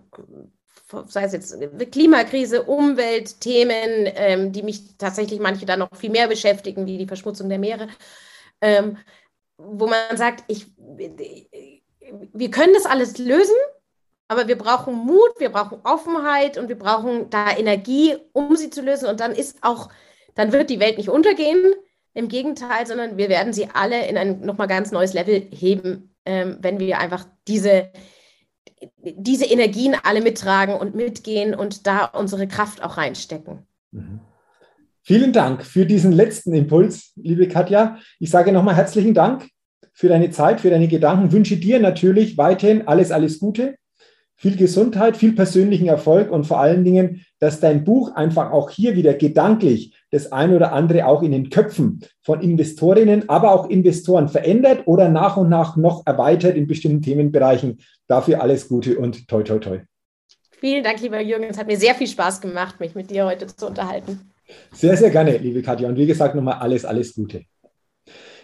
sei 1.07 1.23
es 1.25 1.33
jetzt 1.33 1.57
Klimakrise, 1.91 2.63
Umweltthemen, 2.63 4.09
ähm, 4.15 4.53
die 4.53 4.63
mich 4.63 4.97
tatsächlich 4.97 5.41
manche 5.41 5.65
dann 5.65 5.79
noch 5.79 5.93
viel 5.93 6.09
mehr 6.11 6.29
beschäftigen, 6.29 6.85
wie 6.85 6.97
die 6.97 7.07
Verschmutzung 7.07 7.49
der 7.49 7.59
Meere. 7.59 7.89
Ähm, 8.61 8.97
wo 9.57 9.87
man 9.87 10.17
sagt, 10.17 10.43
ich, 10.47 10.67
wir 10.77 12.51
können 12.51 12.73
das 12.73 12.85
alles 12.85 13.17
lösen, 13.17 13.55
aber 14.27 14.47
wir 14.47 14.57
brauchen 14.57 14.93
Mut, 14.93 15.39
wir 15.39 15.49
brauchen 15.49 15.79
Offenheit 15.83 16.57
und 16.57 16.67
wir 16.67 16.77
brauchen 16.77 17.29
da 17.29 17.55
Energie, 17.55 18.15
um 18.33 18.55
sie 18.55 18.69
zu 18.69 18.81
lösen. 18.81 19.07
Und 19.07 19.19
dann 19.19 19.31
ist 19.31 19.57
auch, 19.61 19.89
dann 20.35 20.51
wird 20.51 20.69
die 20.69 20.79
Welt 20.79 20.97
nicht 20.97 21.09
untergehen, 21.09 21.73
im 22.13 22.27
Gegenteil, 22.29 22.87
sondern 22.87 23.17
wir 23.17 23.29
werden 23.29 23.53
sie 23.53 23.69
alle 23.71 24.07
in 24.07 24.17
ein 24.17 24.41
nochmal 24.41 24.67
ganz 24.67 24.91
neues 24.91 25.13
Level 25.13 25.47
heben, 25.51 26.15
ähm, 26.25 26.57
wenn 26.61 26.79
wir 26.79 26.97
einfach 26.97 27.25
diese, 27.47 27.91
diese 29.03 29.45
Energien 29.45 29.95
alle 30.03 30.21
mittragen 30.21 30.75
und 30.75 30.95
mitgehen 30.95 31.53
und 31.53 31.85
da 31.85 32.05
unsere 32.05 32.47
Kraft 32.47 32.83
auch 32.83 32.97
reinstecken. 32.97 33.67
Mhm. 33.91 34.21
Vielen 35.07 35.31
Dank 35.31 35.63
für 35.63 35.85
diesen 35.85 36.11
letzten 36.11 36.53
Impuls, 36.53 37.13
liebe 37.15 37.47
Katja. 37.47 37.97
Ich 38.19 38.29
sage 38.29 38.51
nochmal 38.51 38.75
herzlichen 38.75 39.13
Dank 39.13 39.47
für 39.93 40.09
deine 40.09 40.31
Zeit, 40.31 40.59
für 40.59 40.69
deine 40.69 40.89
Gedanken. 40.89 41.31
Wünsche 41.31 41.55
dir 41.55 41.79
natürlich 41.79 42.37
weiterhin 42.37 42.89
alles, 42.89 43.13
alles 43.13 43.39
Gute, 43.39 43.77
viel 44.35 44.57
Gesundheit, 44.57 45.15
viel 45.15 45.31
persönlichen 45.31 45.87
Erfolg 45.87 46.29
und 46.29 46.43
vor 46.43 46.59
allen 46.59 46.83
Dingen, 46.83 47.25
dass 47.39 47.61
dein 47.61 47.85
Buch 47.85 48.15
einfach 48.15 48.51
auch 48.51 48.69
hier 48.69 48.97
wieder 48.97 49.13
gedanklich 49.13 49.95
das 50.11 50.33
eine 50.33 50.57
oder 50.57 50.73
andere 50.73 51.05
auch 51.05 51.23
in 51.23 51.31
den 51.31 51.51
Köpfen 51.51 52.01
von 52.21 52.41
Investorinnen, 52.41 53.29
aber 53.29 53.53
auch 53.53 53.69
Investoren 53.69 54.27
verändert 54.27 54.87
oder 54.87 55.07
nach 55.07 55.37
und 55.37 55.47
nach 55.47 55.77
noch 55.77 56.05
erweitert 56.05 56.57
in 56.57 56.67
bestimmten 56.67 57.01
Themenbereichen. 57.01 57.79
Dafür 58.07 58.41
alles 58.41 58.67
Gute 58.67 58.99
und 58.99 59.29
toi, 59.29 59.41
toi, 59.43 59.59
toi. 59.59 59.79
Vielen 60.59 60.83
Dank, 60.83 60.99
lieber 60.99 61.21
Jürgen. 61.21 61.45
Es 61.45 61.57
hat 61.57 61.67
mir 61.67 61.77
sehr 61.77 61.95
viel 61.95 62.07
Spaß 62.07 62.41
gemacht, 62.41 62.81
mich 62.81 62.93
mit 62.93 63.09
dir 63.09 63.25
heute 63.25 63.47
zu 63.47 63.67
unterhalten. 63.67 64.33
Sehr, 64.71 64.95
sehr 64.95 65.09
gerne, 65.09 65.37
liebe 65.37 65.61
Katja. 65.61 65.89
Und 65.89 65.97
wie 65.97 66.05
gesagt, 66.05 66.35
nochmal 66.35 66.59
alles, 66.59 66.85
alles 66.85 67.13
Gute. 67.13 67.43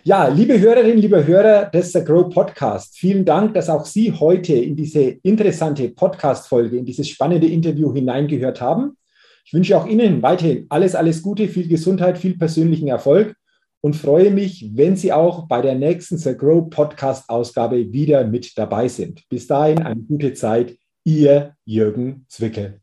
Ja, 0.06 0.28
liebe 0.28 0.60
Hörerinnen, 0.60 0.98
liebe 0.98 1.26
Hörer 1.26 1.70
des 1.70 1.94
The 1.94 2.04
Grow 2.04 2.28
Podcast, 2.30 2.98
vielen 2.98 3.24
Dank, 3.24 3.54
dass 3.54 3.70
auch 3.70 3.86
Sie 3.86 4.12
heute 4.12 4.54
in 4.54 4.76
diese 4.76 5.02
interessante 5.02 5.88
Podcast-Folge, 5.90 6.76
in 6.76 6.86
dieses 6.86 7.08
spannende 7.08 7.48
Interview 7.48 7.94
hineingehört 7.94 8.60
haben. 8.60 8.98
Ich 9.46 9.54
wünsche 9.54 9.78
auch 9.78 9.88
Ihnen 9.88 10.22
weiterhin 10.22 10.66
alles, 10.68 10.94
alles 10.94 11.22
Gute, 11.22 11.48
viel 11.48 11.70
Gesundheit, 11.70 12.18
viel 12.18 12.38
persönlichen 12.38 12.90
Erfolg 12.90 13.34
und 13.80 13.96
freue 13.96 14.30
mich, 14.30 14.72
wenn 14.74 14.98
Sie 14.98 15.14
auch 15.14 15.48
bei 15.48 15.62
der 15.62 15.76
nächsten 15.76 16.18
The 16.18 16.36
Grow 16.36 16.70
Podcast-Ausgabe 16.70 17.94
wieder 17.94 18.26
mit 18.26 18.58
dabei 18.58 18.90
sind. 18.90 19.24
Bis 19.30 19.48
dahin 19.48 19.84
eine 19.84 20.02
gute 20.02 20.34
Zeit. 20.34 20.76
Ihr 21.06 21.56
Jürgen 21.66 22.26
Zwickel. 22.28 22.83